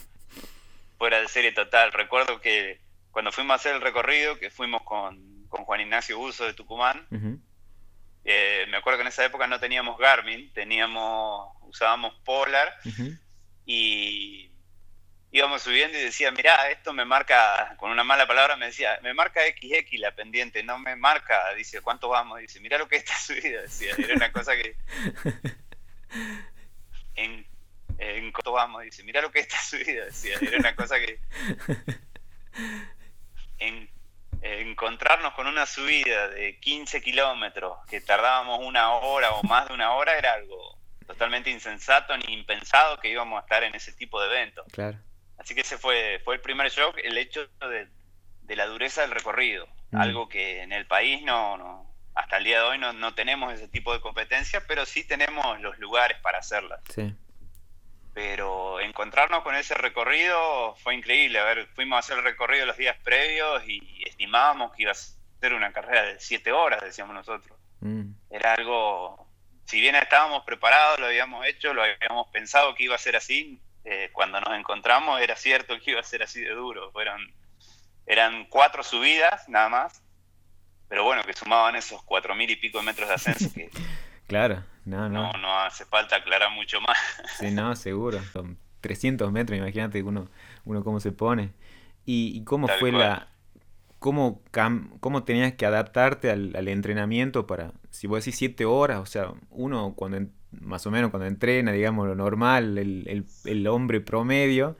[0.99, 1.92] fuera de serie total.
[1.92, 6.45] Recuerdo que cuando fuimos a hacer el recorrido, que fuimos con, con Juan Ignacio Uso
[6.45, 7.07] de Tucumán,
[8.29, 12.77] eh, me acuerdo que en esa época no teníamos Garmin, teníamos, usábamos Polar
[13.65, 14.51] y
[15.31, 19.15] íbamos subiendo y decía, mirá, esto me marca, con una mala palabra me decía, me
[19.15, 22.41] marca XX la pendiente, no me marca, dice, ¿cuánto vamos?
[22.41, 24.77] Dice, mirá lo que está subido, decía, era una cosa que...
[27.19, 27.47] En,
[27.99, 31.21] en cuánto vamos, dice, mirá lo que está subido, decía, era una cosa que...
[33.59, 33.89] En
[34.55, 39.93] encontrarnos con una subida de 15 kilómetros que tardábamos una hora o más de una
[39.93, 44.27] hora era algo totalmente insensato ni impensado que íbamos a estar en ese tipo de
[44.27, 44.67] eventos.
[44.73, 44.99] Claro.
[45.39, 49.69] Así que ese fue, fue el primer shock, el hecho de, la dureza del recorrido,
[49.91, 49.97] mm.
[49.97, 53.53] algo que en el país no, no, hasta el día de hoy no, no tenemos
[53.53, 56.81] ese tipo de competencia, pero sí tenemos los lugares para hacerlas.
[56.93, 57.15] Sí
[58.17, 61.39] pero encontrarnos con ese recorrido fue increíble.
[61.39, 64.95] A ver, fuimos a hacer el recorrido los días previos y estimábamos que iba a
[64.95, 67.59] ser una carrera de siete horas, decíamos nosotros.
[67.81, 68.13] Mm.
[68.31, 69.29] Era algo,
[69.67, 73.61] si bien estábamos preparados, lo habíamos hecho, lo habíamos pensado que iba a ser así,
[73.85, 76.91] eh, cuando nos encontramos era cierto que iba a ser así de duro.
[76.93, 77.21] Fueron,
[78.07, 80.03] eran cuatro subidas nada más,
[80.89, 83.69] pero bueno, que sumaban esos cuatro mil y pico de metros de ascenso que
[84.27, 85.33] Claro, no, no.
[85.33, 86.96] No, hace falta aclarar mucho más.
[87.38, 88.20] Sí, no, seguro.
[88.33, 90.29] Son 300 metros, imagínate uno,
[90.64, 91.53] uno cómo se pone.
[92.05, 93.29] ¿Y, cómo fue la...
[93.99, 94.42] Cómo,
[95.01, 99.94] cómo tenías que adaptarte al, entrenamiento para, si vos decís 7 horas, o sea, uno
[99.96, 100.20] cuando,
[100.53, 104.77] más o menos cuando entrena, digamos, lo normal, el, el, hombre promedio,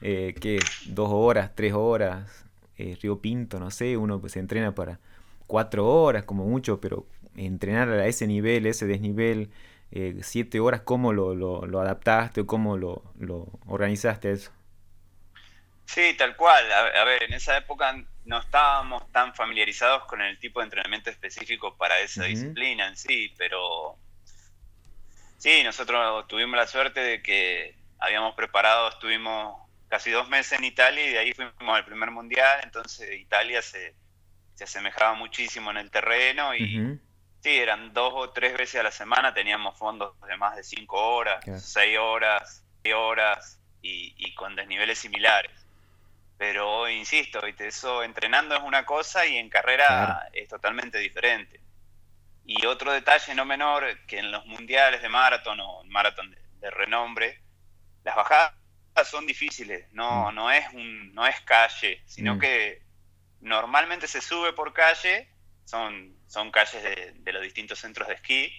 [0.00, 2.44] eh, que dos horas, tres horas,
[2.76, 4.98] eh, Río Pinto, no sé, uno pues entrena para
[5.46, 7.06] cuatro horas como mucho, pero
[7.36, 9.50] entrenar a ese nivel, ese desnivel,
[9.90, 14.52] eh, siete horas, ¿cómo lo, lo, adaptaste o cómo lo, lo, organizaste eso?
[15.86, 16.70] Sí, tal cual.
[16.72, 21.76] A, ver, en esa época no estábamos tan familiarizados con el tipo de entrenamiento específico
[21.76, 23.96] para esa disciplina en sí, pero
[25.36, 31.06] sí, nosotros tuvimos la suerte de que habíamos preparado, estuvimos casi dos meses en Italia
[31.06, 33.94] y de ahí fuimos al primer mundial, entonces Italia se,
[34.54, 36.98] se asemejaba muchísimo en el terreno y
[37.44, 40.96] sí, eran dos o tres veces a la semana, teníamos fondos de más de cinco
[40.96, 45.52] horas, seis horas, seis horas y, con desniveles similares.
[46.38, 51.60] Pero insisto, eso entrenando es una cosa y en carrera es totalmente diferente.
[52.46, 57.42] Y otro detalle no menor, que en los mundiales de maratón o maratón de renombre,
[58.04, 58.54] las bajadas
[59.04, 60.34] son difíciles, no, mm.
[60.34, 62.38] no, es, un, no es calle, sino mm.
[62.38, 62.82] que
[63.42, 65.28] normalmente se sube por calle,
[65.66, 68.52] son, son calles de, los distintos centros de esquí,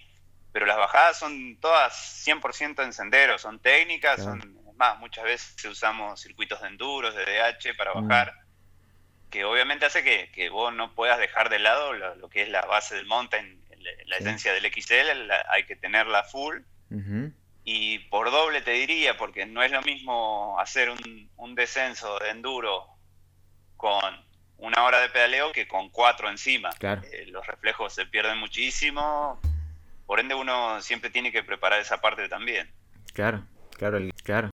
[0.52, 6.20] pero las bajadas son todas 100% en sendero, son técnicas, son, más, muchas veces usamos
[6.20, 8.06] circuitos de enduros, de DH para mm.
[8.08, 8.34] bajar,
[9.30, 12.94] que obviamente hace que, vos no puedas dejar de lado lo, que es la base
[12.94, 13.62] del mountain,
[14.06, 16.58] la, esencia del XL, hay que tenerla full.
[17.68, 22.86] Y por doble te diría, porque no es lo mismo hacer un, descenso de enduro
[23.76, 24.25] con
[24.58, 26.70] una hora de pedaleo que con cuatro encima.
[26.80, 29.40] Eh, los reflejos se pierden muchísimo,
[30.06, 32.70] por ende uno siempre tiene que preparar esa parte también.
[33.12, 33.44] Claro,
[33.76, 34.50] claro, claro.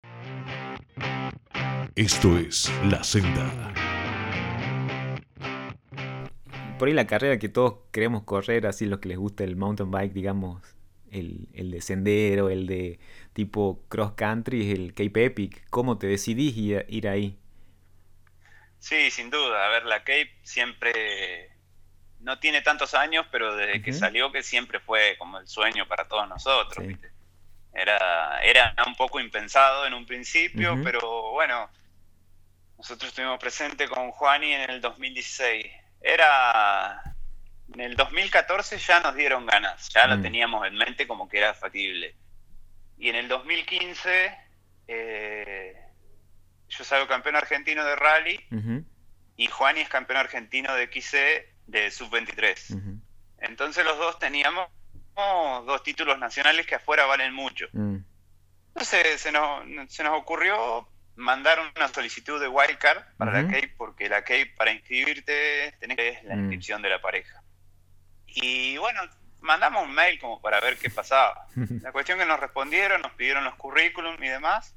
[1.95, 3.73] Esto es La Senda.
[6.77, 9.91] Por ahí la carrera que todos queremos correr, así los que les gusta el mountain
[9.91, 10.61] bike, digamos,
[11.11, 12.99] el, de sendero, el de
[13.33, 15.63] tipo cross country, el Cape Epic.
[15.69, 17.38] ¿Cómo te decidís ir, ahí?
[18.79, 19.65] Sí, sin duda.
[19.65, 21.51] A ver, la Cape siempre
[22.19, 26.07] no tiene tantos años, pero desde que salió que siempre fue como el sueño para
[26.07, 26.85] todos nosotros.
[27.73, 31.69] Era, era un poco impensado en un principio, pero bueno,
[32.77, 35.65] nosotros estuvimos presentes con Juani en el 2016.
[36.01, 37.01] Era
[37.73, 40.21] en el 2014 ya nos dieron ganas, ya lo mm.
[40.21, 42.15] teníamos en mente como que era factible.
[42.97, 44.37] Y en el 2015
[44.87, 45.88] eh,
[46.69, 48.39] yo salgo campeón argentino de rally
[49.35, 53.01] y Juani es campeón argentino de XC de sub-23.
[53.39, 54.69] Entonces los dos teníamos
[55.65, 57.67] dos títulos nacionales que afuera valen mucho.
[57.73, 57.97] Mm.
[58.69, 64.07] Entonces se nos, se nos ocurrió mandar una solicitud de wildcard para la CAPE porque
[64.07, 66.39] la CAPE para inscribirte tenés que la mm.
[66.39, 67.43] inscripción de la pareja.
[68.27, 69.01] Y bueno,
[69.41, 71.47] mandamos un mail como para ver qué pasaba.
[71.81, 74.75] La cuestión que nos respondieron, nos pidieron los currículum y demás,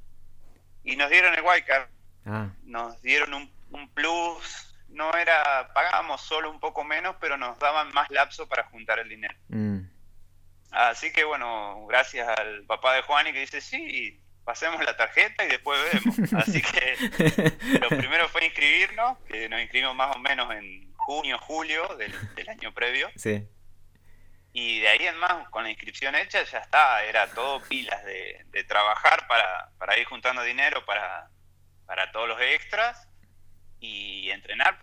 [0.85, 1.89] y nos dieron el wildcard.
[2.27, 2.49] Ah.
[2.65, 8.11] Nos dieron un, plus, no era, pagábamos solo un poco menos, pero nos daban más
[8.11, 9.35] lapso para juntar el dinero.
[9.49, 9.81] Mm.
[10.71, 15.45] Así que bueno, gracias al papá de Juan y que dice, sí, pasemos la tarjeta
[15.45, 16.33] y después vemos.
[16.35, 21.87] Así que lo primero fue inscribirnos, que nos inscribimos más o menos en junio, julio
[21.97, 22.15] del,
[22.49, 23.09] año previo.
[23.17, 23.47] Sí.
[24.53, 28.45] Y de ahí en más, con la inscripción hecha, ya está, era todo pilas de,
[28.69, 31.31] trabajar para, ir juntando dinero para,
[32.13, 33.09] todos los extras
[33.81, 34.79] y entrenar,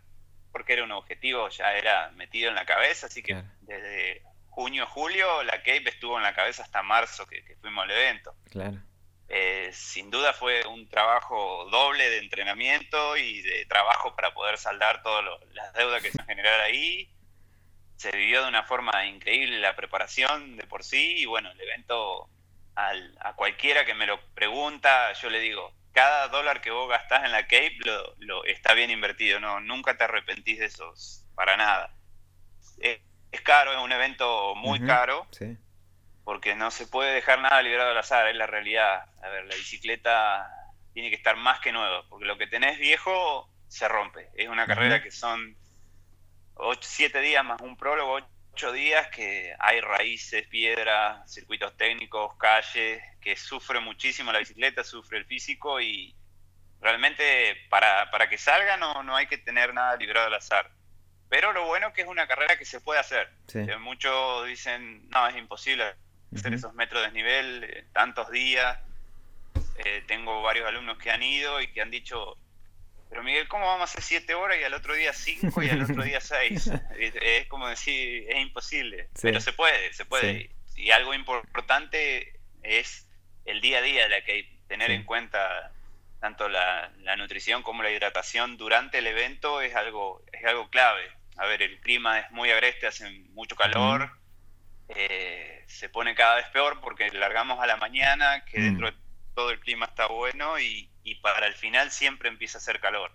[0.51, 5.43] porque era un objetivo, ya era metido en la cabeza, así que desde junio, julio,
[5.43, 8.35] la Cape estuvo en la cabeza hasta marzo que, que fuimos al evento.
[8.49, 8.79] Claro.
[9.31, 15.03] Eh, sin duda fue un trabajo doble de entrenamiento y de trabajo para poder saldar
[15.03, 17.13] todas las deudas que se generaron ahí.
[17.99, 22.29] Se vivió de una forma increíble la preparación de por sí y bueno, el evento
[22.75, 27.33] a cualquiera que me lo pregunta, yo le digo, cada dólar que vos gastás en
[27.33, 27.77] la Cape
[28.19, 31.93] lo, está bien invertido, no, nunca te arrepentís de esos, para nada.
[32.79, 33.01] Es,
[33.43, 35.27] caro, es un evento muy caro.
[35.31, 35.57] Sí
[36.29, 39.03] porque no se puede dejar nada liberado al azar, es la realidad.
[39.23, 40.47] A ver, la bicicleta
[40.93, 44.29] tiene que estar más que nueva, porque lo que tenés viejo se rompe.
[44.35, 45.57] Es una carrera que son
[46.81, 48.19] 7 días más un prólogo,
[48.53, 55.17] 8 días que hay raíces, piedras, circuitos técnicos, calles, que sufre muchísimo la bicicleta, sufre
[55.17, 56.15] el físico y
[56.81, 60.71] realmente para, para que salga no, no hay que tener nada librado al azar.
[61.29, 63.29] Pero lo bueno es que es una carrera que se puede hacer.
[63.79, 65.93] Muchos dicen, no, es imposible
[66.35, 68.79] hacer esos metros de desnivel, eh, tantos días.
[69.85, 72.35] Eh, tengo varios alumnos que han ido y que han dicho,
[73.09, 75.81] pero Miguel, ¿cómo vamos a hacer siete horas y al otro día cinco y al
[75.81, 76.71] otro día seis?
[76.99, 80.51] es, como decir, es imposible, pero se puede, se puede.
[80.75, 83.07] Y algo importante es
[83.45, 85.71] el día a día, la que hay que tener en cuenta
[86.19, 91.09] tanto la, nutrición como la hidratación durante el evento es algo, es algo clave.
[91.37, 94.11] A ver, el clima es muy agreste, hace mucho calor,
[94.89, 98.63] eh, se pone cada vez peor porque largamos a la mañana, que mm.
[98.63, 98.97] dentro de
[99.33, 103.11] todo el clima está bueno y, para el final siempre empieza a hacer calor.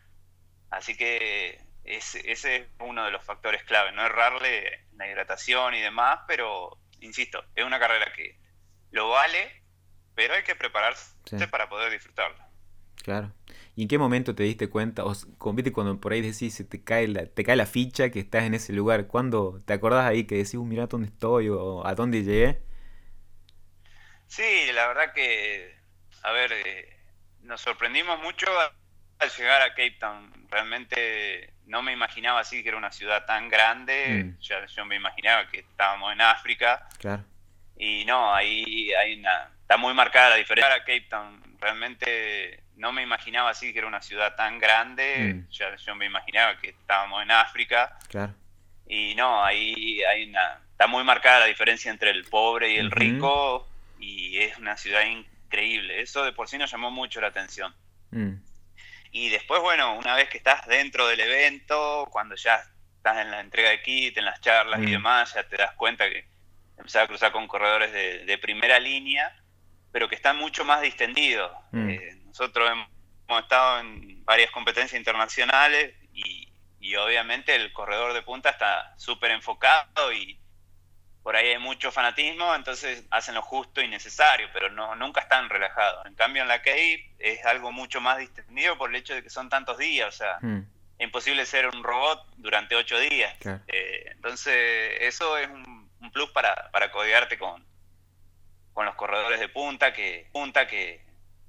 [0.70, 5.80] Así que ese, ese es uno de los factores clave, no errarle la hidratación y
[5.80, 8.38] demás, pero insisto, es una carrera que
[8.90, 9.62] lo vale,
[10.14, 12.48] pero hay que prepararse para poder disfrutarla.
[13.02, 13.32] Claro.
[13.76, 15.04] ¿Y en qué momento te diste cuenta?
[15.04, 15.14] O
[15.52, 18.44] viste cuando por ahí decís, se te cae la, te cae la ficha que estás
[18.44, 19.06] en ese lugar.
[19.08, 22.62] ¿Cuándo te acordás ahí que decís, mira dónde estoy o a dónde llegué?
[24.26, 25.74] Sí, la verdad que,
[26.22, 26.93] a ver, eh,
[27.44, 28.46] nos sorprendimos mucho
[29.18, 30.32] al llegar a Cape Town.
[30.50, 34.24] Realmente no me imaginaba así que era una ciudad tan grande.
[34.24, 34.40] Mm.
[34.40, 36.88] Ya, yo me imaginaba que estábamos en África.
[36.98, 37.24] Claro.
[37.76, 40.74] Y no, ahí hay una, está muy marcada la diferencia.
[40.74, 45.34] A Cape Town realmente no me imaginaba así que era una ciudad tan grande.
[45.34, 45.50] Mm.
[45.50, 47.98] Ya, yo me imaginaba que estábamos en África.
[48.08, 48.34] Claro.
[48.86, 52.90] Y no, ahí hay una, está muy marcada la diferencia entre el pobre y el
[52.90, 53.68] rico.
[53.98, 55.33] Y es una ciudad increíble.
[55.58, 57.74] Eso de por sí nos llamó mucho la atención.
[58.10, 58.34] Mm.
[59.12, 62.62] Y después, bueno, una vez que estás dentro del evento, cuando ya
[62.96, 64.90] estás en la entrega de kit, en las charlas y mm.
[64.90, 66.26] demás, ya te das cuenta que
[66.76, 69.34] empezás a cruzar con corredores de, primera línea,
[69.92, 71.50] pero que están mucho más distendidos.
[71.72, 76.50] Eh, nosotros hemos estado en varias competencias internacionales y,
[76.96, 80.38] obviamente el corredor de punta está súper enfocado y
[81.24, 85.48] por ahí hay mucho fanatismo, entonces hacen lo justo y necesario, pero no nunca están
[85.48, 86.04] relajados.
[86.04, 89.30] En cambio en la Cape es algo mucho más distendido por el hecho de que
[89.30, 90.58] son tantos días, o sea, hmm.
[90.98, 93.34] es imposible ser un robot durante ocho días.
[93.68, 97.64] Eh, entonces eso es un, plus para, para codearte con,
[98.74, 101.00] con los corredores de punta que, punta que,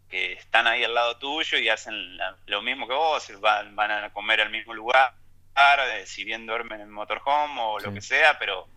[0.10, 4.14] que están ahí al lado tuyo y hacen lo mismo que vos, van, van a
[4.14, 5.14] comer al mismo lugar,
[5.58, 8.70] eh, si bien duermen en el motorhome o lo que sea, pero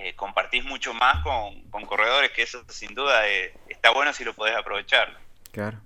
[0.00, 4.22] eh, compartís mucho más con, con, corredores, que eso sin duda eh, está bueno si
[4.22, 5.18] lo podés aprovechar.
[5.50, 5.80] Claro,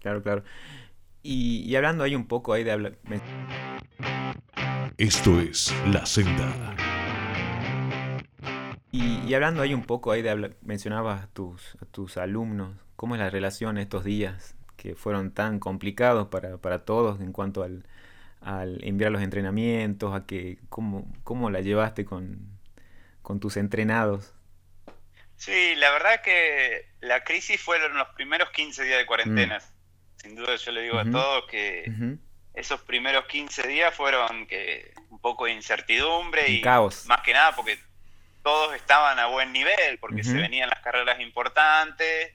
[0.00, 0.44] claro, claro.
[1.22, 2.98] Y, hablando ahí un poco ahí de hablar...
[4.98, 6.76] Esto es La Senda.
[8.92, 13.14] Y, hablando ahí un poco ahí de hablar, mencionabas a tus, a tus alumnos ¿Cómo
[13.14, 17.86] es la relación estos días que fueron tan complicados para, para todos en cuanto al,
[18.42, 22.57] al, enviar los entrenamientos, a que cómo, cómo la llevaste con,
[23.28, 24.32] con tus entrenados?
[25.36, 29.58] Sí, la verdad que la crisis fueron los primeros 15 días de cuarentena.
[29.58, 30.22] Mm.
[30.22, 32.16] Sin duda yo le digo a todos que
[32.54, 37.04] esos primeros 15 días fueron que un poco de incertidumbre y caos.
[37.04, 37.78] más que nada porque
[38.42, 42.32] todos estaban a buen nivel, porque se venían las carreras importantes,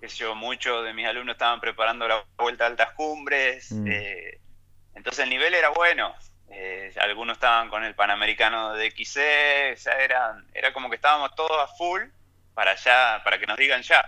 [0.00, 3.86] que yo, muchos de mis alumnos estaban preparando la vuelta a altas cumbres, mm.
[3.88, 4.38] eh,
[4.94, 6.14] entonces el nivel era bueno.
[6.52, 11.56] Eh, algunos estaban con el Panamericano de XC, ya eran, era como que estábamos todos
[11.58, 12.02] a full
[12.54, 14.04] para ya, para que nos digan ya.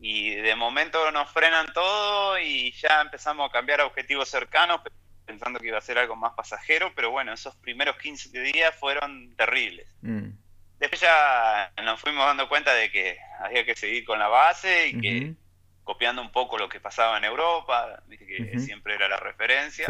[0.00, 4.80] Y de momento nos frenan todo y ya empezamos a cambiar a objetivos cercanos,
[5.24, 9.34] pensando que iba a ser algo más pasajero, pero bueno, esos primeros 15 días fueron
[9.36, 9.88] terribles.
[10.02, 10.30] Mm.
[10.78, 15.00] Después ya nos fuimos dando cuenta de que había que seguir con la base y
[15.00, 15.34] que
[15.82, 19.86] copiando un poco lo que pasaba en Europa, que siempre era la referencia.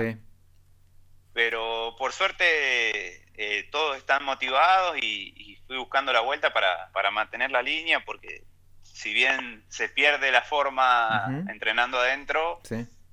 [1.38, 7.53] Pero por suerte eh, todos están motivados y, fui buscando la vuelta para, para, mantener
[7.53, 8.42] la línea porque
[8.83, 12.61] si bien se pierde la forma entrenando adentro,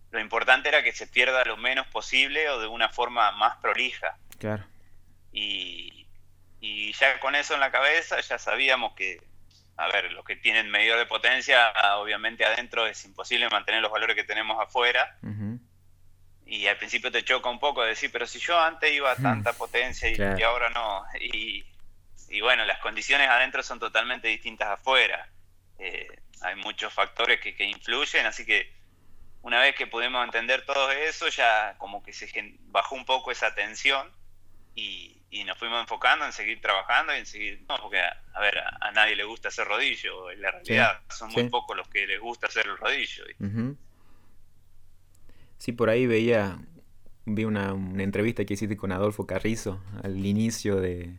[0.09, 4.17] lo importante era que se pierda lo menos posible o de una forma más prolija.
[4.39, 4.63] Claro.
[5.31, 6.07] Y,
[6.59, 9.21] y ya con eso en la cabeza ya sabíamos que,
[9.77, 14.15] a ver, los que tienen medidor de potencia, obviamente adentro es imposible mantener los valores
[14.15, 15.15] que tenemos afuera.
[16.45, 19.53] Y al principio te choca un poco decir, pero si yo antes iba a tanta
[19.53, 21.03] potencia y, ahora no.
[21.19, 21.65] Y,
[22.41, 25.27] bueno, las condiciones adentro son totalmente distintas afuera.
[25.79, 26.07] Eh,
[26.41, 28.71] hay muchos factores que, que, influyen, así que
[29.41, 32.29] una vez que pudimos entender todo eso, ya como que se
[32.67, 34.11] bajó un poco esa tensión
[34.75, 38.57] y, y nos fuimos enfocando en seguir trabajando y en seguir, no, porque a, ver,
[38.57, 42.19] a, nadie le gusta hacer rodillo, en la realidad son muy pocos los que les
[42.19, 43.25] gusta hacer el rodillo.
[45.65, 46.59] Sí, por ahí veía,
[47.25, 51.17] vi una, entrevista que hiciste con Adolfo Carrizo al inicio de,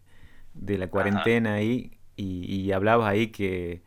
[0.55, 3.83] la cuarentena ahí y, y hablabas ahí que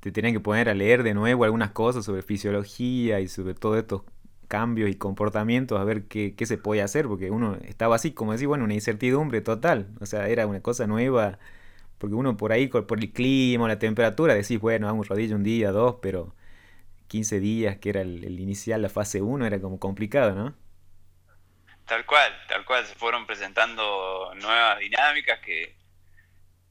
[0.00, 3.78] te tenían que poner a leer de nuevo algunas cosas sobre fisiología y sobre todo
[3.78, 4.02] estos
[4.48, 8.32] cambios y comportamientos a ver qué, qué, se puede hacer, porque uno estaba así, como
[8.32, 11.38] decir, bueno, una incertidumbre total, o sea, era una cosa nueva,
[11.98, 15.44] porque uno por ahí, por el clima, la temperatura, decís, bueno, hago un rodillo un
[15.44, 16.34] día, dos, pero
[17.12, 20.54] 15 días, que era el, inicial, la fase 1, era como complicado, ¿no?
[21.84, 25.76] Tal cual, tal cual, se fueron presentando nuevas dinámicas que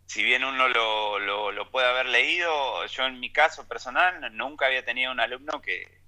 [0.08, 1.20] si bien uno lo,
[1.52, 6.02] lo, puede haber leído, yo en mi caso personal nunca había tenido un alumno que,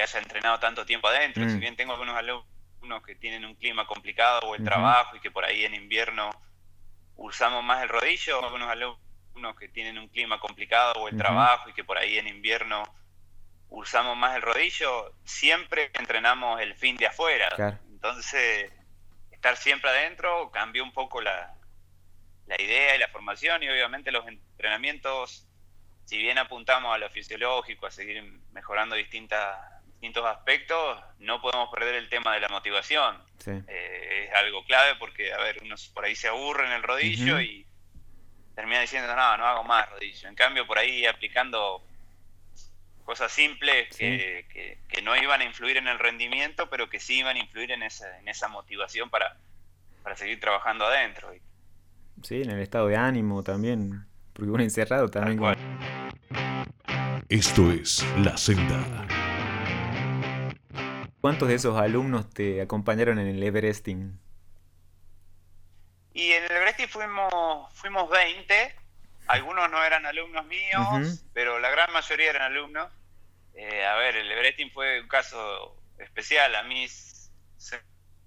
[0.00, 1.42] haya entrenado tanto tiempo adentro.
[1.48, 1.60] Si mm.
[1.60, 5.44] bien tengo algunos alumnos que tienen un clima complicado o el trabajo y que por
[5.44, 6.30] ahí en invierno
[7.16, 11.72] usamos más el rodillo, algunos alumnos que tienen un clima complicado o el trabajo y
[11.72, 12.84] que por ahí en invierno
[13.70, 17.78] usamos más el rodillo, siempre entrenamos el fin de afuera.
[17.90, 18.72] Entonces,
[19.30, 21.54] estar siempre adentro cambió un poco la,
[22.46, 25.46] la idea y la formación y obviamente los entrenamientos,
[26.04, 31.96] si bien apuntamos a lo fisiológico, a seguir mejorando distintas, distintos aspectos, no podemos perder
[31.96, 33.22] el tema de la motivación.
[33.46, 37.40] Eh, es algo clave porque, a ver, uno por ahí se aburre en el rodillo
[37.40, 37.66] y
[38.54, 40.28] termina diciendo, no, no hago más rodillo.
[40.28, 41.84] En cambio, por ahí aplicando
[43.06, 44.44] cosas simples que,
[44.88, 47.84] que, no iban a influir en el rendimiento, pero que sí iban a influir en
[47.84, 49.38] esa, en esa motivación para,
[50.02, 51.32] para seguir trabajando adentro.
[52.22, 55.40] Sí, en el estado de ánimo también, porque uno encerrado también.
[57.28, 59.06] Esto es La Senda.
[61.20, 64.18] ¿Cuántos de esos alumnos te acompañaron en el Everesting?
[66.12, 68.85] Y en el Everesting fuimos, fuimos 20
[69.26, 72.92] algunos no eran alumnos míos, pero la gran mayoría eran alumnos.
[73.54, 76.54] Eh, a ver, el Everesting fue un caso especial.
[76.54, 77.80] A mí se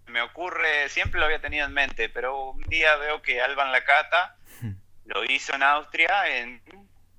[0.08, 4.36] me ocurre, siempre lo había tenido en mente, pero un día veo que Alban Lacata
[5.06, 6.62] lo hizo en Austria, en,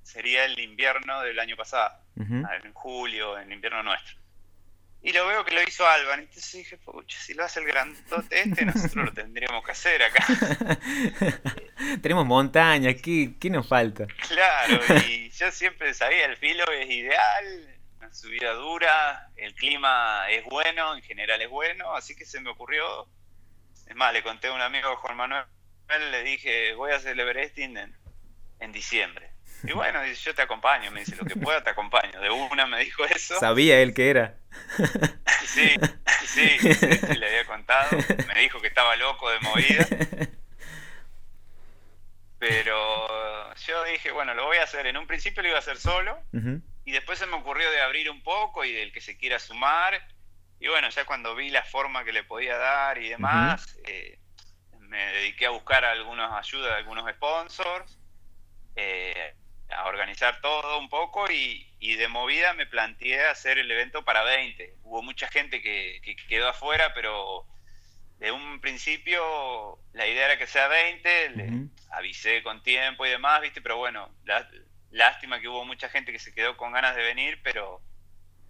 [0.03, 4.20] sería el invierno del año pasado, en julio, en invierno nuestro.
[5.03, 6.19] Y lo veo que lo hizo Alban.
[6.19, 10.25] Entonces dije, pucha, si lo hace el grandote este, nosotros lo tendríamos que hacer acá.
[12.01, 14.05] Tenemos montañas, ¿qué, ¿qué, nos falta?
[14.27, 20.45] Claro, y yo siempre sabía, el filo es ideal, una subida dura, el clima es
[20.45, 23.07] bueno, en general es bueno, así que se me ocurrió.
[23.87, 25.45] Es más, le conté a un amigo, Juan Manuel,
[26.11, 27.97] le dije, voy a hacer el Everesting en,
[28.59, 29.31] en diciembre.
[29.63, 32.19] Y bueno, yo te acompaño, me dice, lo que pueda te acompaño.
[32.19, 33.39] De una me dijo eso.
[33.39, 34.40] Sabía él que era.
[35.45, 35.75] Sí,
[36.25, 37.97] sí, sí, le había contado.
[38.33, 39.85] Me dijo que estaba loco de movida.
[42.39, 44.87] Pero yo dije, bueno, lo voy a hacer.
[44.87, 46.19] En un principio lo iba a hacer solo.
[46.85, 50.01] Y después se me ocurrió de abrir un poco y del que se quiera sumar.
[50.59, 54.19] Y bueno, ya cuando vi la forma que le podía dar y demás, eh,
[54.79, 57.99] me dediqué a buscar algunas ayudas de algunos sponsors.
[58.75, 59.35] Eh,
[59.71, 64.77] a organizar todo un poco y, de movida me planteé hacer el evento para 20.
[64.83, 67.45] Hubo mucha gente que, quedó afuera, pero
[68.19, 73.41] de un principio la idea era que sea 20, le avisé con tiempo y demás,
[73.41, 73.61] ¿viste?
[73.61, 74.09] Pero bueno,
[74.91, 77.81] lástima que hubo mucha gente que se quedó con ganas de venir, pero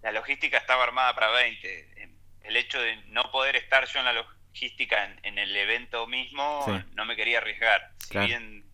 [0.02, 2.10] la logística estaba armada para 20.
[2.42, 7.04] El hecho de no poder estar yo en la logística en, el evento mismo, no
[7.04, 7.92] me quería arriesgar.
[7.98, 8.71] Si bien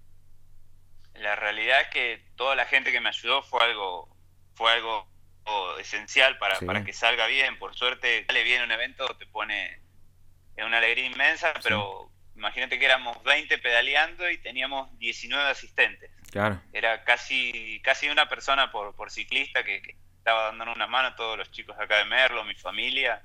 [1.20, 4.08] la realidad es que toda la gente que me ayudó fue algo,
[4.54, 5.08] fue algo
[5.78, 7.58] esencial para, para que salga bien.
[7.58, 9.80] Por suerte, sale bien un evento, te pone
[10.56, 16.10] en una alegría inmensa, pero imagínate que éramos 20 pedaleando y teníamos 19 asistentes.
[16.30, 16.60] Claro.
[16.72, 21.16] Era casi, casi una persona por, por ciclista que, que estaba dando una mano a
[21.16, 23.22] todos los chicos acá de Merlo, mi familia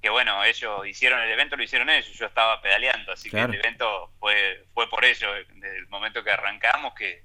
[0.00, 3.54] que bueno, ellos hicieron el evento, lo hicieron ellos, yo estaba pedaleando, así que el
[3.54, 7.24] evento fue, fue por ello, desde el momento que arrancamos, que,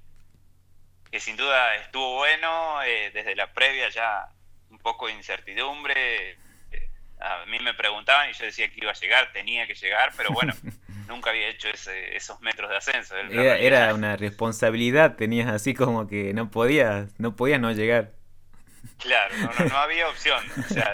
[1.10, 4.28] que sin duda estuvo bueno, eh, desde la previa ya
[4.70, 6.32] un poco de incertidumbre,
[6.72, 10.12] eh, a mí me preguntaban y yo decía que iba a llegar, tenía que llegar,
[10.16, 10.52] pero bueno,
[11.06, 13.16] nunca había hecho esos metros de ascenso.
[13.16, 18.10] Era, era, una responsabilidad, tenías así como que no podías, no podías no llegar.
[18.98, 20.92] Claro, no, no, había opción, o sea,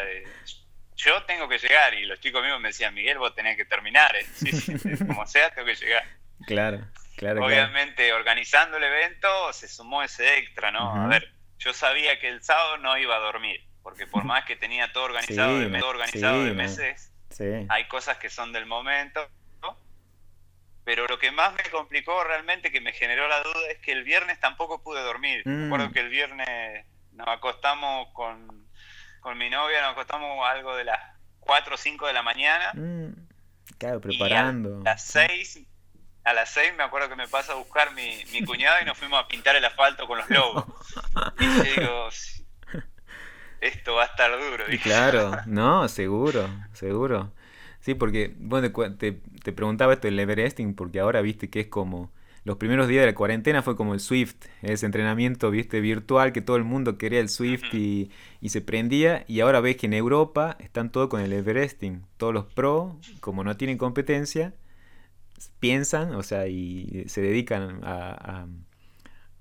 [1.00, 1.94] yo tengo que llegar.
[1.94, 4.14] Y los chicos míos me decían, Miguel, vos tenés que terminar.
[4.16, 4.26] ¿eh?
[5.06, 6.04] como sea, tengo que llegar.
[6.46, 6.80] Claro,
[7.16, 7.44] claro.
[7.44, 10.94] Obviamente, organizando el evento se sumó ese extra, ¿no?
[10.94, 14.56] A ver, yo sabía que el sábado no iba a dormir, porque por más que
[14.56, 17.12] tenía todo organizado, de, todo organizado de meses,
[17.68, 19.28] hay cosas que son del momento.
[19.60, 19.76] ¿no?
[20.84, 24.02] Pero lo que más me complicó realmente, que me generó la duda, es que el
[24.02, 25.42] viernes tampoco pude dormir.
[25.44, 25.64] Mm.
[25.64, 28.69] Recuerdo que el viernes nos acostamos con
[29.20, 30.98] con mi novia nos acostamos algo de las
[31.40, 32.72] 4 o 5 de la mañana.
[32.74, 33.12] Mm,
[33.78, 34.80] claro, preparando.
[34.80, 35.60] a las 6,
[36.24, 38.96] a las 6 me acuerdo que me pasa a buscar mi, mi cuñado y nos
[38.98, 40.64] fuimos a pintar el asfalto con los lobos.
[41.38, 42.08] y digo,
[43.60, 44.64] esto va a estar duro.
[44.82, 47.32] Claro, no, seguro, seguro.
[47.80, 49.12] Sí, porque bueno, te,
[49.42, 52.12] te preguntaba esto del Everesting, porque ahora viste que es como
[52.44, 56.40] los primeros días de la cuarentena fue como el Swift, ese entrenamiento, viste, virtual, que
[56.40, 58.10] todo el mundo quería el Swift y,
[58.48, 59.24] se prendía.
[59.28, 62.02] Y ahora ves que en Europa están todos con el Everesting.
[62.16, 64.54] Todos los pro, como no tienen competencia,
[65.58, 68.46] piensan, o sea, y se dedican a,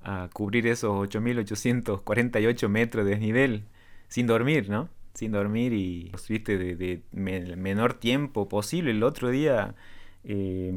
[0.03, 3.65] a, cubrir esos 8.848 metros de desnivel
[4.09, 4.89] sin dormir, ¿no?
[5.13, 8.91] Sin dormir y, viste, de, de, menor tiempo posible.
[8.91, 9.75] El otro día,
[10.23, 10.73] eh,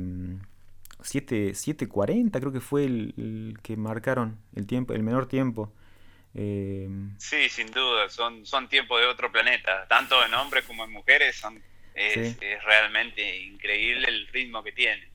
[1.03, 5.73] 7.40 creo que fue el, que marcaron el tiempo, el menor tiempo.
[6.35, 6.89] Eh,
[7.19, 11.37] sí, sin duda, son, son tiempos de otro planeta, tanto en hombres como en mujeres,
[11.37, 11.63] son,
[11.95, 15.11] es, realmente increíble el ritmo que tienen.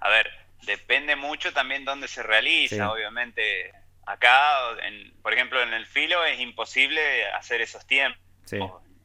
[0.00, 0.30] A ver,
[0.62, 3.72] depende mucho también dónde se realiza, obviamente.
[4.06, 8.20] Acá, en, por ejemplo, en el filo es imposible hacer esos tiempos,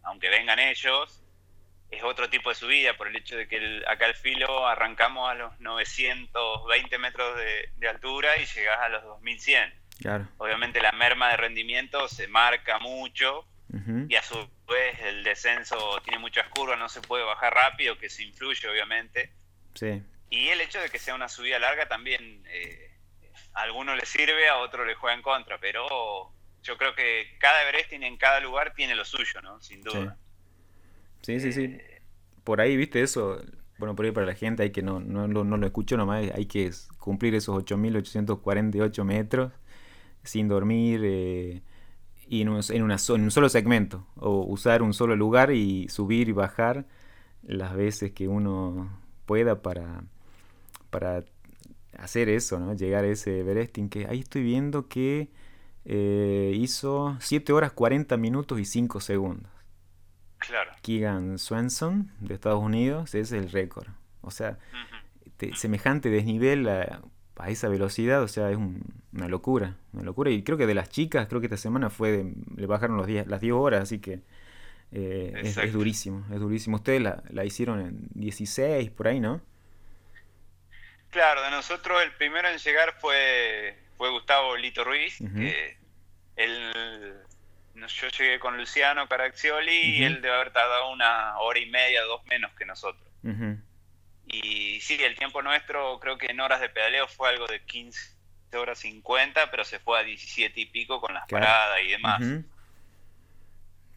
[0.04, 1.21] aunque vengan ellos,
[1.92, 5.36] es otro tipo de subida por el hecho de que acá el filo arrancamos a
[5.36, 9.74] los 920 metros de, altura y llegás a los 2100.
[10.00, 10.28] Claro.
[10.38, 13.46] Obviamente la merma de rendimiento se marca mucho
[14.10, 14.36] y a su
[14.68, 19.32] vez el descenso tiene muchas curvas, no se puede bajar rápido, que se influye obviamente.
[19.76, 20.02] Sí.
[20.30, 22.92] Y el hecho de que sea una subida larga también eh,
[23.54, 26.34] a alguno le sirve, a otro le juega en contra, pero
[26.64, 29.62] yo creo que cada Everesting en cada lugar tiene lo suyo, ¿no?
[29.62, 30.18] Sin duda.
[30.18, 30.31] Sí,
[31.40, 31.78] sí, sí.
[32.44, 33.38] Por ahí, viste, eso,
[33.78, 36.46] bueno, por ahí para la gente hay que no, no, no lo escucho nomás, hay
[36.46, 39.52] que cumplir esos 8.848 metros
[40.24, 41.62] sin dormir eh,
[42.28, 46.30] y en, un, en, en un solo segmento, o usar un solo lugar y subir
[46.30, 46.86] y bajar
[47.44, 48.90] las veces que uno
[49.26, 50.04] pueda para,
[50.90, 51.24] para
[51.98, 52.74] hacer eso, ¿no?
[52.74, 55.30] Llegar a ese Everesting que ahí estoy viendo que
[55.86, 59.51] eh, hizo 7 horas 40 minutos y 5 segundos.
[60.42, 60.72] Claro.
[60.82, 63.88] Keegan Swenson de Estados Unidos, es el récord.
[64.22, 64.58] O sea,
[65.56, 67.02] semejante desnivel a,
[67.48, 70.30] esa velocidad, o sea, es una locura, una locura.
[70.30, 72.26] Y creo que de las chicas, creo que esta semana fue
[72.56, 74.20] le bajaron los días, las 10 horas, así que
[74.92, 76.78] eh, es, durísimo, es durísimo.
[76.78, 79.42] Ustedes la, la, hicieron en 16, por ahí, ¿no?
[81.12, 85.78] Claro, de nosotros el primero en llegar fue, fue Gustavo Lito Ruiz, que
[86.36, 87.16] él
[87.76, 92.26] yo llegué con Luciano Caraccioli y él debe haber tardado una hora y media, dos
[92.26, 93.08] menos que nosotros.
[94.28, 98.00] Y sí, el tiempo nuestro creo que en horas de pedaleo fue algo de 15
[98.54, 102.22] horas 50, pero se fue a 17 y pico con las paradas y demás.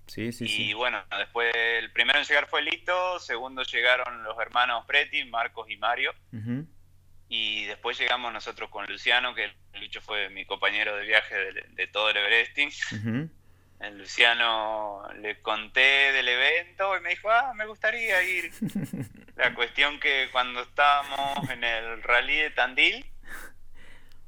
[0.06, 4.84] Sí, sí, y bueno, después el primero en llegar fue Lito, segundo llegaron los hermanos
[4.86, 6.12] Preti, Marcos y Mario.
[7.28, 12.10] Y después llegamos nosotros con Luciano, que Lucho fue mi compañero de viaje de, todo
[12.10, 12.70] el Everesting.
[13.90, 18.50] Luciano le conté del evento y me dijo, ah, me gustaría ir.
[19.36, 23.04] La cuestión que cuando estábamos en el rally de Tandil,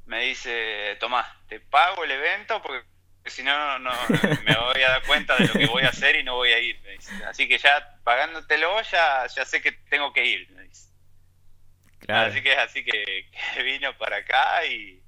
[0.05, 2.85] me dice, Tomás, te pago el evento porque
[3.25, 3.91] si no, no
[4.45, 6.59] me voy a dar cuenta de lo que voy a hacer y no voy a
[6.59, 6.81] ir.
[7.27, 10.57] Así que ya pagándotelo, ya, ya sé que tengo que ir.
[12.07, 13.25] Así que así que,
[13.63, 15.01] vino para acá y,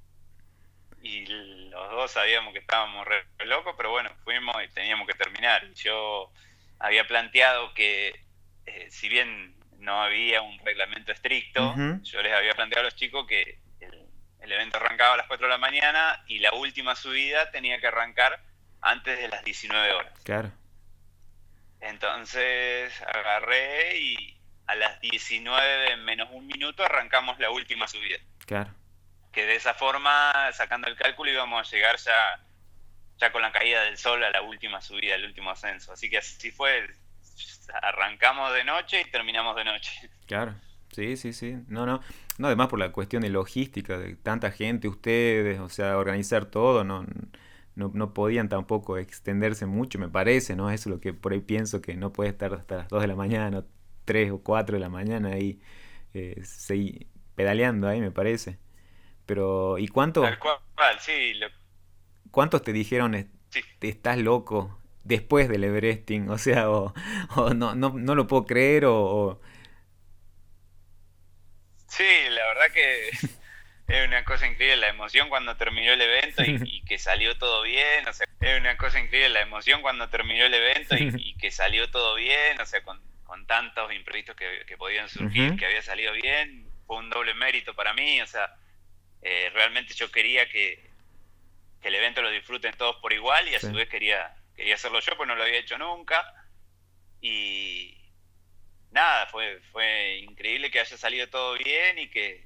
[1.02, 5.72] y los dos sabíamos que estábamos re, locos, pero bueno, fuimos y teníamos que terminar.
[5.74, 6.32] Yo
[6.78, 8.24] había planteado que,
[8.66, 13.26] eh, si bien no había un reglamento estricto, yo les había planteado a los chicos
[13.26, 14.06] que el,
[14.40, 17.86] el, evento arrancaba a las 4 de la mañana y la última subida tenía que
[17.86, 18.42] arrancar
[18.82, 20.12] antes de las 19 horas.
[20.22, 20.52] Claro.
[21.80, 24.40] Entonces agarré y,
[24.70, 28.18] a las 19 menos un minuto arrancamos la última subida.
[28.46, 28.70] Claro.
[29.32, 32.40] Que de esa forma, sacando el cálculo, íbamos a llegar ya,
[33.18, 35.92] ya con la caída del sol a la última subida, el último ascenso.
[35.92, 36.88] Así que así fue.
[37.82, 40.10] Arrancamos de noche y terminamos de noche.
[40.26, 40.54] Claro.
[40.92, 41.56] Sí, sí, sí.
[41.68, 42.00] No, no.
[42.38, 46.84] No, además por la cuestión de logística, de tanta gente, ustedes, o sea, organizar todo,
[46.84, 47.04] no,
[47.74, 50.70] no, no, podían tampoco extenderse mucho, me parece, ¿no?
[50.70, 53.08] Eso es lo que por ahí pienso, que no puede estar hasta las 2 de
[53.08, 53.64] la mañana,
[54.04, 55.60] 3 o 4 de la mañana ahí
[56.14, 56.42] eh,
[57.34, 58.58] pedaleando ahí, me parece.
[59.30, 60.24] Pero, ¿y cuánto?
[60.98, 61.38] sí.
[62.32, 63.14] ¿Cuántos te dijeron,
[63.80, 66.28] estás loco después del Everesting?
[66.30, 66.92] O sea, o,
[67.54, 69.40] no, no, no, lo puedo creer o,
[71.86, 73.10] Sí, la verdad que
[73.86, 78.08] es una cosa increíble la emoción cuando terminó el evento y, que salió todo bien,
[78.08, 81.52] o sea, es una cosa increíble la emoción cuando terminó el evento y, y que
[81.52, 86.14] salió todo bien, o sea, con, con tantos imprevistos que, podían surgir, que había salido
[86.14, 88.56] bien, fue un doble mérito para mí, o sea,
[89.22, 90.90] eh, realmente yo quería que,
[91.82, 95.16] el evento lo disfruten todos por igual y a su vez quería, quería hacerlo yo,
[95.16, 96.34] pues no lo había hecho nunca.
[97.22, 97.96] Y
[98.90, 102.44] nada, fue, fue increíble que haya salido todo bien y que,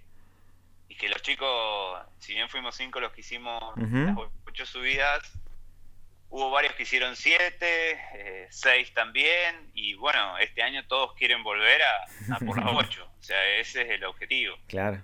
[0.88, 4.16] y que los chicos, si bien fuimos cinco los que hicimos las
[4.46, 5.32] ocho subidas,
[6.28, 11.80] hubo varios que hicieron siete, eh, seis también, y bueno, este año todos quieren volver
[11.82, 14.56] a, por las ocho, o sea, ese es el objetivo.
[14.66, 15.00] Claro,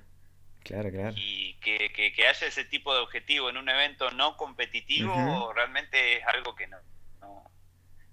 [0.62, 1.14] claro, claro.
[1.16, 6.26] Y que, que, haya ese tipo de objetivo en un evento no competitivo realmente es
[6.26, 6.78] algo que no,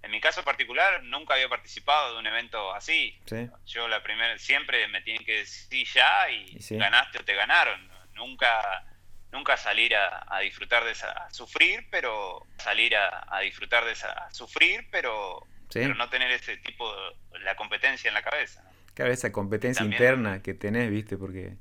[0.02, 3.18] En mi caso particular, nunca había participado de un evento así.
[3.66, 7.88] Yo la primera, siempre me tienen que decir ya y, ganaste o te ganaron.
[8.14, 8.84] Nunca
[9.32, 14.30] nunca salir a, disfrutar de esa, a sufrir, pero salir a, disfrutar de esa, a
[14.32, 18.64] sufrir, pero, pero no tener ese tipo de, la competencia en la cabeza.
[18.94, 21.56] Claro, esa competencia interna que tenés, viste, porque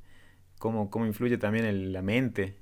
[0.59, 2.57] cómo, cómo influye también la mente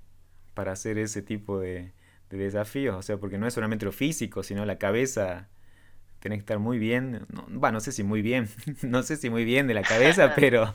[0.54, 1.94] para hacer ese tipo de,
[2.30, 5.48] desafíos, o sea, porque no es solamente lo físico, sino la cabeza
[6.20, 8.50] tenés que estar muy bien, no, bueno, no sé si muy bien,
[8.82, 10.74] no sé si muy bien de la cabeza, pero,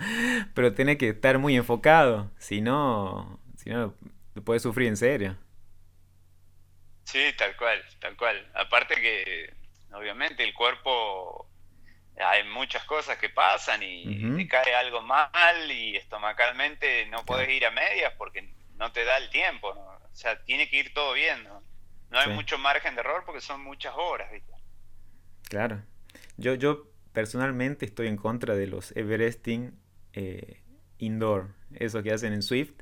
[0.55, 3.95] pero tenés que estar muy enfocado, si no, si no
[4.35, 5.37] lo puedes sufrir en serio.
[7.05, 8.49] Sí, tal cual, tal cual.
[8.55, 9.53] Aparte que,
[9.93, 11.50] obviamente, el cuerpo,
[12.23, 17.67] hay muchas cosas que pasan y te cae algo mal y estomacalmente no puedes ir
[17.67, 19.81] a medias porque no te da el tiempo, ¿no?
[19.83, 21.63] O sea, tiene que ir todo bien, ¿no?
[22.11, 24.53] No hay mucho margen de error porque son muchas horas, ¿viste?
[25.49, 25.83] Claro.
[26.37, 29.79] Yo, yo personalmente estoy en contra de los Everesting
[30.13, 30.61] eh,
[30.99, 32.73] indoor, eso que hacen en Swift,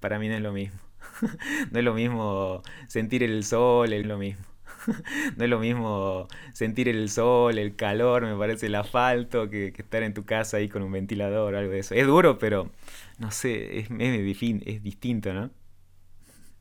[0.00, 0.78] para mí no es lo mismo.
[1.70, 4.44] no es lo mismo sentir el sol, es lo mismo.
[5.36, 10.02] no es lo mismo sentir el sol, el calor, me parece el asfalto, que, estar
[10.02, 11.94] en tu casa ahí con un ventilador o algo de eso.
[11.94, 12.70] Es duro, pero
[13.18, 15.50] no sé, es, es, distinto, ¿no?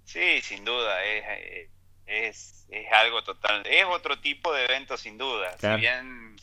[0.05, 1.69] Sí, sin duda, es,
[2.05, 5.57] es, es, algo total, es otro tipo de evento sin duda.
[5.57, 6.37] Si bien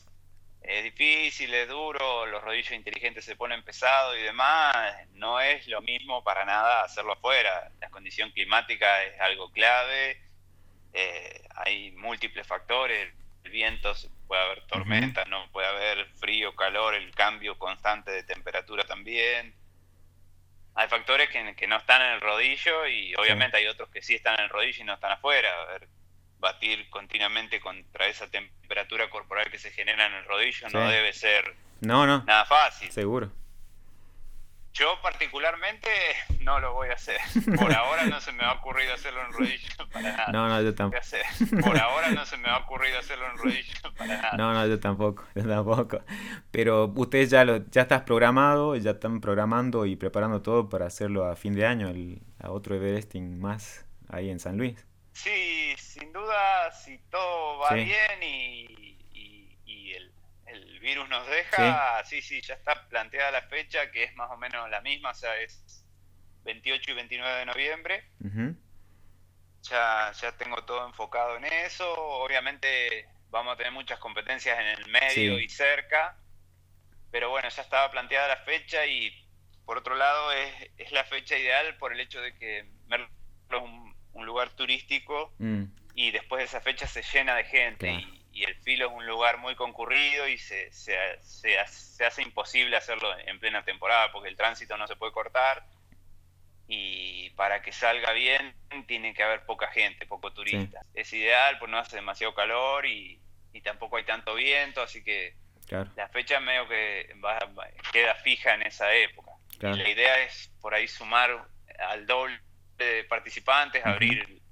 [0.64, 4.75] es difícil, es duro, los rodillos inteligentes se ponen pesados y demás,
[5.12, 7.70] no es lo mismo para nada hacerlo afuera.
[7.81, 10.20] La condición climática es algo clave,
[10.95, 13.92] eh, hay múltiples factores, el viento,
[14.26, 19.55] puede haber tormenta, no puede haber frío, calor, el cambio constante de temperatura también.
[20.76, 24.14] Hay factores que, que no están en el rodillo y obviamente hay otros que sí
[24.14, 25.51] están en el rodillo y no están afuera.
[25.62, 25.88] A ver,
[26.38, 31.55] batir continuamente contra esa temperatura corporal que se genera en el rodillo no debe ser
[31.80, 32.22] no, no.
[32.24, 32.90] nada fácil.
[32.90, 33.30] Seguro.
[34.75, 35.89] Yo particularmente
[36.41, 37.18] no lo voy a hacer.
[37.59, 40.33] Por ahora no se me ha ocurrido hacerlo en rodillo para nada.
[40.33, 41.03] No, no, yo tampoco.
[41.62, 44.37] Por ahora no se me ha ocurrido hacerlo en rodillo para nada.
[44.37, 46.01] No, no, yo tampoco, yo tampoco.
[46.51, 51.25] Pero ustedes ya lo, ya estás programado, ya están programando y preparando todo para hacerlo
[51.25, 51.93] a fin de año,
[52.41, 54.85] a otro Everesting más ahí en San Luis.
[55.12, 58.84] Sí, sin duda, si todo va bien y,
[60.55, 62.22] el, virus nos deja, sí.
[62.22, 65.36] sí, ya está planteada la fecha, que es más o menos la misma, o sea,
[65.40, 65.84] es
[66.44, 68.05] 28 y 29 de noviembre.
[69.62, 71.92] ya, ya tengo todo enfocado en eso.
[71.94, 76.18] Obviamente vamos a tener muchas competencias en el medio y cerca,
[77.11, 79.11] pero bueno, ya estaba planteada la fecha y
[79.64, 83.09] por otro lado es, es la fecha ideal por el hecho de que Merlo
[83.50, 85.64] es un un lugar turístico mm.
[85.94, 89.39] y después de esa fecha se llena de gente y, el filo es un lugar
[89.39, 94.76] muy concurrido y se, se, se, hace imposible hacerlo en plena temporada porque el tránsito
[94.76, 95.64] no se puede cortar
[96.66, 98.55] y para que salga bien
[98.87, 100.80] tiene que haber poca gente, poco turista.
[100.95, 103.20] Es ideal, porque no hace demasiado calor y,
[103.62, 105.37] tampoco hay tanto viento, así que
[105.70, 107.14] la fecha medio que
[107.93, 109.30] queda fija en esa época.
[109.61, 111.47] la idea es por ahí sumar
[111.78, 112.39] al doble
[112.76, 114.43] de participantes, abrir,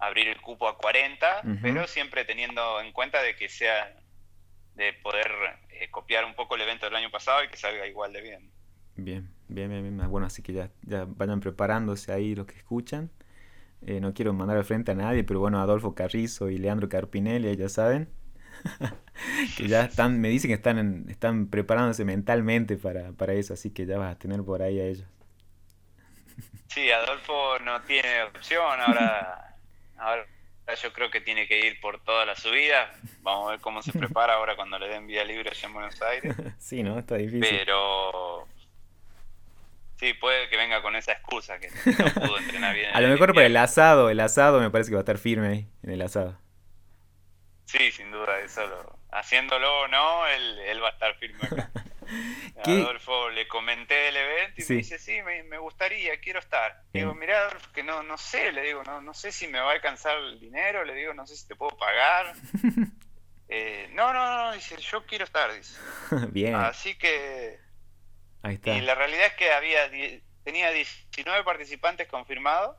[0.00, 3.94] abrir el cupo a 40, pero siempre teniendo en cuenta de que sea
[4.74, 5.30] de poder
[5.70, 8.50] eh, copiar un poco el evento del año pasado y que salga igual de bien.
[8.96, 10.10] Bien, bien, bien, bien.
[10.10, 13.10] Bueno, así que ya, ya vayan preparándose ahí los que escuchan.
[13.86, 17.56] Eh, no quiero mandar al frente a nadie, pero bueno, Adolfo Carrizo y Leandro Carpinelli,
[17.56, 18.10] ya saben,
[19.56, 23.86] que ya están, me dicen que están, están preparándose mentalmente para, para eso, así que
[23.86, 25.06] ya vas a tener por ahí a ellos.
[26.68, 29.49] Sí, Adolfo no tiene opción, ahora,
[30.00, 30.26] ahora
[30.82, 32.92] yo creo que tiene que ir por toda la subida.
[33.20, 36.02] Vamos a ver cómo se prepara ahora cuando le den vía libre allá en Buenos
[36.02, 36.34] Aires.
[36.58, 36.98] Sí, ¿no?
[36.98, 37.40] Está difícil.
[37.40, 38.46] Pero
[39.98, 42.90] sí, puede que venga con esa excusa que no pudo entrenar bien.
[42.94, 45.48] a lo mejor para el asado, el asado me parece que va a estar firme
[45.48, 46.38] ahí, en el asado.
[47.66, 48.62] Sí, sin duda, eso
[49.12, 51.70] haciéndolo o no, él, él va a estar firme acá.
[52.64, 56.82] Adolfo le comenté el evento y me dice, sí, me, gustaría, quiero estar.
[56.92, 59.70] Digo, mira, Adolfo, que no, no sé, le digo, no, no sé si me va
[59.70, 62.34] a alcanzar el dinero, le digo, no sé si te puedo pagar.
[63.48, 65.78] eh, no, no, no, dice, yo quiero estar, dice.
[66.30, 66.54] Bien.
[66.54, 67.58] Así que...
[68.42, 68.74] Ahí está.
[68.74, 69.90] Y la realidad es que había
[70.42, 72.76] tenía 19 participantes confirmados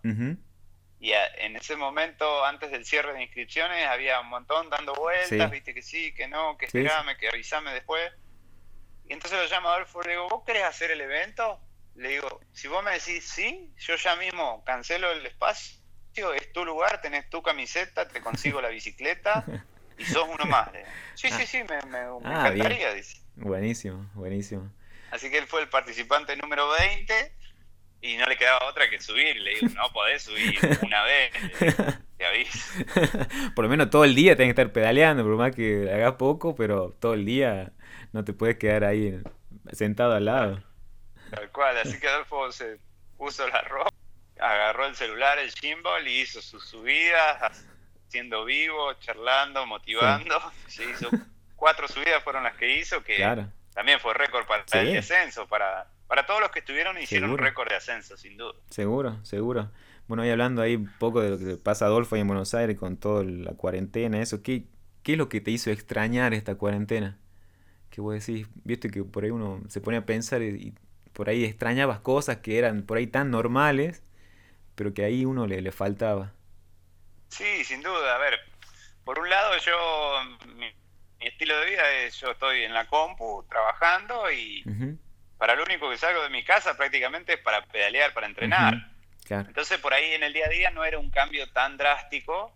[1.01, 5.73] y en ese momento, antes del cierre de inscripciones, había un montón dando vueltas, viste
[5.73, 8.11] que sí, que no, que esperame, que avisame después.
[9.11, 11.59] Y entonces lo llamo a Adolfo, le digo, ¿vos querés hacer el evento?
[11.95, 15.81] Le digo, si vos me decís sí, yo ya mismo cancelo el espacio,
[16.33, 19.43] es tu lugar, tenés tu camiseta, te consigo la bicicleta
[19.97, 20.69] y sos uno más.
[21.15, 23.17] Sí, sí, sí, me, me, ah, encantaría, dice.
[23.35, 24.71] Buenísimo, buenísimo.
[25.11, 27.35] Así que él fue el participante número 20
[28.03, 29.35] y no le quedaba otra que subir.
[29.41, 31.33] Le digo, no podés subir una vez,
[32.17, 32.59] te aviso.
[33.55, 36.55] por lo menos todo el día tenés que estar pedaleando, por más que hagas poco,
[36.55, 37.73] pero todo el día
[38.11, 39.21] no te puedes quedar ahí
[39.71, 40.63] sentado al lado.
[41.29, 42.77] Tal cual, así que Adolfo se
[43.17, 43.91] puso la ropa,
[44.39, 47.65] agarró el celular, el gimbal y hizo sus subidas,
[48.07, 50.39] siendo vivo, charlando, motivando.
[50.67, 51.09] Se hizo
[51.55, 56.25] cuatro subidas fueron las que hizo, que también fue récord para el descenso, para para
[56.25, 58.51] todos los que estuvieron hicieron un récord de ascenso, sin duda.
[58.69, 59.71] Seguro, seguro.
[60.09, 62.77] Bueno, y hablando ahí un poco de lo que pasa Adolfo ahí en Buenos Aires
[62.77, 64.65] con toda la cuarentena, eso, ¿qué,
[65.03, 67.17] ¿qué es lo que te hizo extrañar esta cuarentena?
[67.91, 70.73] Que vos decís, viste que por ahí uno se pone a pensar y,
[71.13, 74.01] por ahí extrañabas cosas que eran por ahí tan normales,
[74.75, 76.33] pero que ahí uno le, le faltaba.
[77.27, 78.15] Sí, sin duda.
[78.15, 78.39] A ver,
[79.03, 80.21] por un lado yo,
[80.55, 80.67] mi,
[81.19, 84.63] estilo de vida es, yo estoy en la compu trabajando y
[85.37, 88.75] para lo único que salgo de mi casa prácticamente es para pedalear, para entrenar.
[89.29, 92.53] Entonces por ahí en el día a día no era un cambio tan drástico,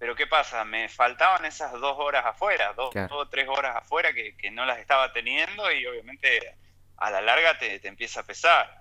[0.00, 0.64] pero ¿qué pasa?
[0.64, 5.12] Me faltaban esas dos horas afuera, dos, o tres horas afuera que, no las estaba
[5.12, 6.56] teniendo y obviamente
[6.96, 8.80] a la larga te, empieza a pesar.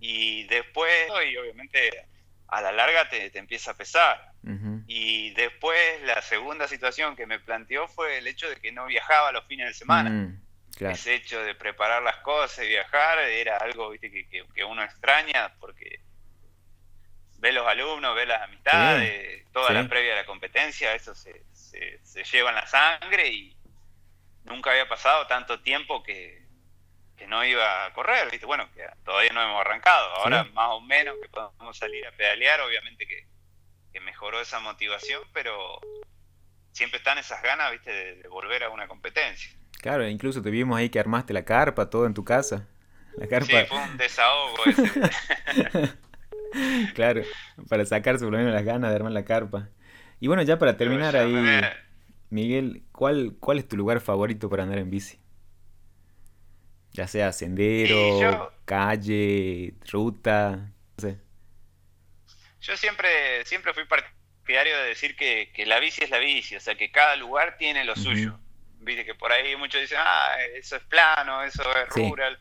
[0.00, 0.90] Y después,
[1.30, 2.06] y obviamente
[2.48, 4.32] a la larga te, empieza a pesar.
[4.86, 9.32] Y después la segunda situación que me planteó fue el hecho de que no viajaba
[9.32, 10.08] los fines de semana.
[10.08, 10.40] Mm.
[10.80, 14.10] Ese hecho de preparar las cosas y viajar era algo ¿viste?
[14.10, 16.00] Que, uno extraña porque
[17.44, 22.24] ve los alumnos, ve las amistades, toda la previa de la competencia, eso se, se,
[22.24, 23.54] lleva en la sangre y
[24.44, 26.42] nunca había pasado tanto tiempo que,
[27.28, 28.46] no iba a correr, ¿viste?
[28.46, 32.60] Bueno, que todavía no hemos arrancado, ahora más o menos que podemos salir a pedalear,
[32.62, 33.26] obviamente que,
[34.00, 35.80] mejoró esa motivación, pero
[36.72, 37.90] siempre están esas ganas, ¿viste?
[38.16, 39.50] de volver a una competencia.
[39.80, 42.66] Claro, incluso te vimos ahí que armaste la carpa, todo en tu casa.
[43.16, 43.46] La carpa.
[43.46, 45.94] Sí, fue un desahogo ese.
[46.94, 47.22] claro,
[47.68, 49.68] para sacarse por lo menos las ganas de armar la carpa.
[50.20, 51.34] Y bueno, ya para terminar ahí,
[52.30, 55.18] Miguel, ¿cuál, ¿cuál es tu lugar favorito para andar en bici?
[56.92, 61.18] Ya sea sendero, calle, ruta, no sé.
[62.60, 66.76] Yo siempre, siempre fui partidario de decir que, la bici es la bici, o sea
[66.76, 68.38] que cada lugar tiene lo suyo.
[68.78, 72.38] Viste que por ahí muchos dicen, ah, eso es plano, eso es rural.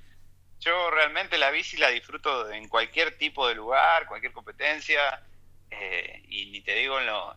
[0.64, 5.22] Yo realmente la bici la disfruto en cualquier tipo de lugar, cualquier competencia,
[5.70, 7.36] eh, y ni te digo en lo,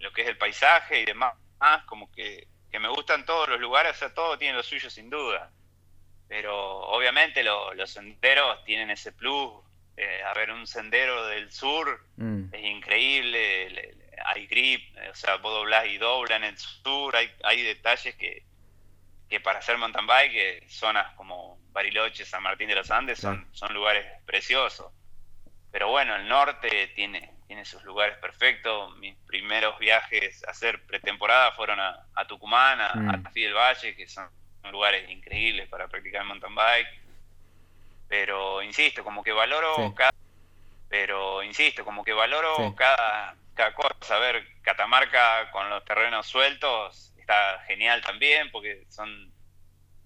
[0.00, 1.34] lo, que es el paisaje y demás,
[1.86, 2.48] como que,
[2.80, 5.52] me gustan todos los lugares, o sea, todo tiene lo suyo sin duda.
[6.26, 9.52] Pero obviamente los senderos tienen ese plus.
[9.96, 12.54] Eh, a ver, un sendero del sur mm.
[12.54, 17.62] es increíble, hay grip, o sea, vos doblás y dobla en el sur, hay, hay
[17.62, 18.42] detalles que,
[19.28, 23.46] que para hacer mountain bike, eh, zonas como Bariloche, San Martín de los Andes, son,
[23.52, 24.92] son lugares preciosos.
[25.70, 28.94] Pero bueno, el norte tiene, tiene sus lugares perfectos.
[28.98, 33.32] Mis primeros viajes a hacer pretemporada fueron a, Tucumán, a, mm.
[33.32, 34.28] del Valle, que son
[34.70, 36.88] lugares increíbles para practicar mountain bike.
[38.06, 40.12] Pero insisto, como que valoro cada
[40.92, 44.16] pero insisto, como que valoro cada, cada cosa.
[44.16, 49.31] A ver, Catamarca con los terrenos sueltos está genial también, porque son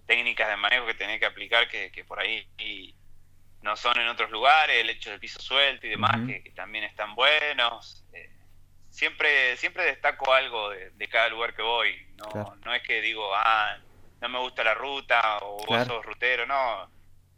[0.07, 2.47] técnicas de manejo que tenés que aplicar que, por ahí
[3.61, 7.13] no son en otros lugares, el hecho del piso suelto y demás, que, también están
[7.13, 8.03] buenos.
[8.13, 8.31] Eh,
[8.89, 11.95] siempre, siempre destaco algo de, cada lugar que voy.
[12.15, 13.77] No, no es que digo, ah,
[14.21, 16.89] no me gusta la ruta o vos sos rutero, no.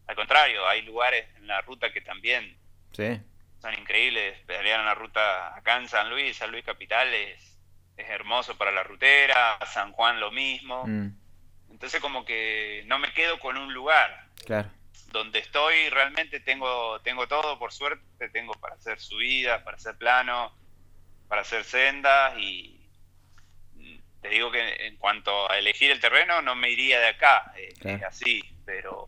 [0.08, 2.58] Al contrario, hay lugares en la ruta que también
[2.94, 3.20] sí
[3.62, 4.40] son increíbles.
[4.46, 7.58] Pedalear la ruta acá en San Luis, San Luis Capital es,
[7.98, 10.86] hermoso para la rutera, San Juan lo mismo.
[10.88, 11.19] Mm.
[11.80, 14.28] Entonces como que no me quedo con un lugar.
[14.46, 14.70] Claro.
[15.14, 20.54] Donde estoy realmente tengo, tengo todo, por suerte, tengo para hacer subidas, para hacer plano,
[21.30, 22.86] para hacer sendas y
[24.22, 27.74] te digo que en cuanto a elegir el terreno no me iría de acá, eh,
[27.80, 29.08] es así, pero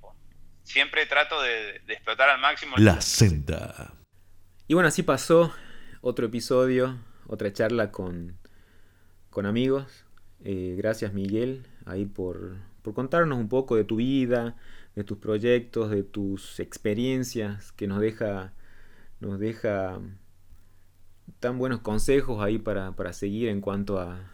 [0.63, 2.77] siempre trato de, de explotar al máximo.
[2.77, 3.91] La senda.
[4.69, 5.53] Y bueno, así pasó
[5.99, 6.97] otro episodio,
[7.27, 8.39] otra charla con,
[9.29, 10.05] con amigos.
[10.45, 14.55] Eh, gracias Miguel ahí por, por contarnos un poco de tu vida,
[14.95, 18.53] de tus proyectos, de tus experiencias que nos deja,
[19.19, 19.99] nos deja
[21.39, 24.27] tan buenos consejos ahí para, seguir en cuanto a,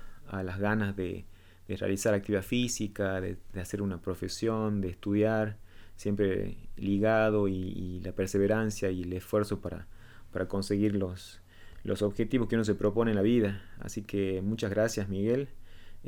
[0.44, 1.26] las ganas de,
[1.68, 5.58] realizar actividad física, de, hacer una profesión, de estudiar,
[5.96, 9.88] siempre ligado y, la perseverancia y el esfuerzo para,
[10.32, 11.42] para conseguir los,
[11.84, 13.62] los objetivos que uno se propone en la vida.
[13.80, 15.50] Así que muchas gracias Miguel,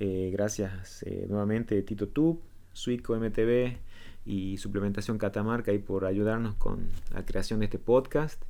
[0.01, 2.39] eh, gracias eh, nuevamente Tito Tube,
[2.71, 3.79] Suico MTV
[4.25, 8.41] y Suplementación Catamarca ahí por ayudarnos con la creación de este podcast.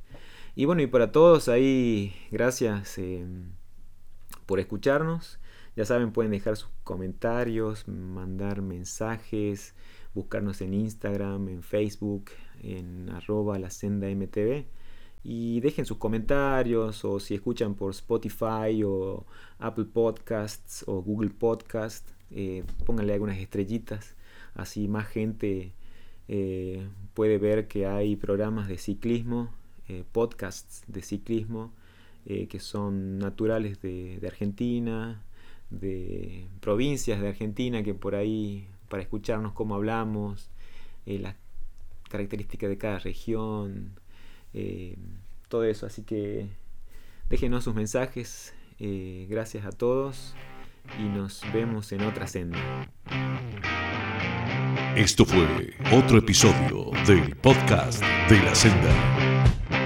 [0.54, 3.26] Y bueno, y para todos ahí, gracias eh,
[4.46, 5.40] por escucharnos.
[5.74, 9.74] Ya saben, pueden dejar sus comentarios, mandar mensajes,
[10.14, 12.26] buscarnos en Instagram, en Facebook,
[12.62, 14.66] en arroba la senda MTV.
[15.22, 19.26] Y dejen sus comentarios o si escuchan por Spotify o
[19.58, 24.16] Apple Podcasts o Google Podcasts, eh, pónganle algunas estrellitas.
[24.54, 25.72] Así más gente
[26.28, 29.50] eh, puede ver que hay programas de ciclismo
[29.88, 31.72] eh, podcasts de ciclismo
[32.48, 35.22] que son naturales de, Argentina,
[35.70, 40.50] de provincias de Argentina, que por ahí, para escucharnos cómo hablamos,
[41.06, 41.34] las
[42.08, 43.98] características de cada región,
[45.48, 45.86] todo eso.
[45.86, 46.48] Así que
[47.28, 48.54] déjenos sus mensajes.
[48.78, 50.34] gracias a todos
[50.98, 52.58] y nos vemos en otra senda.
[54.96, 59.79] Esto fue otro episodio del podcast de la senda.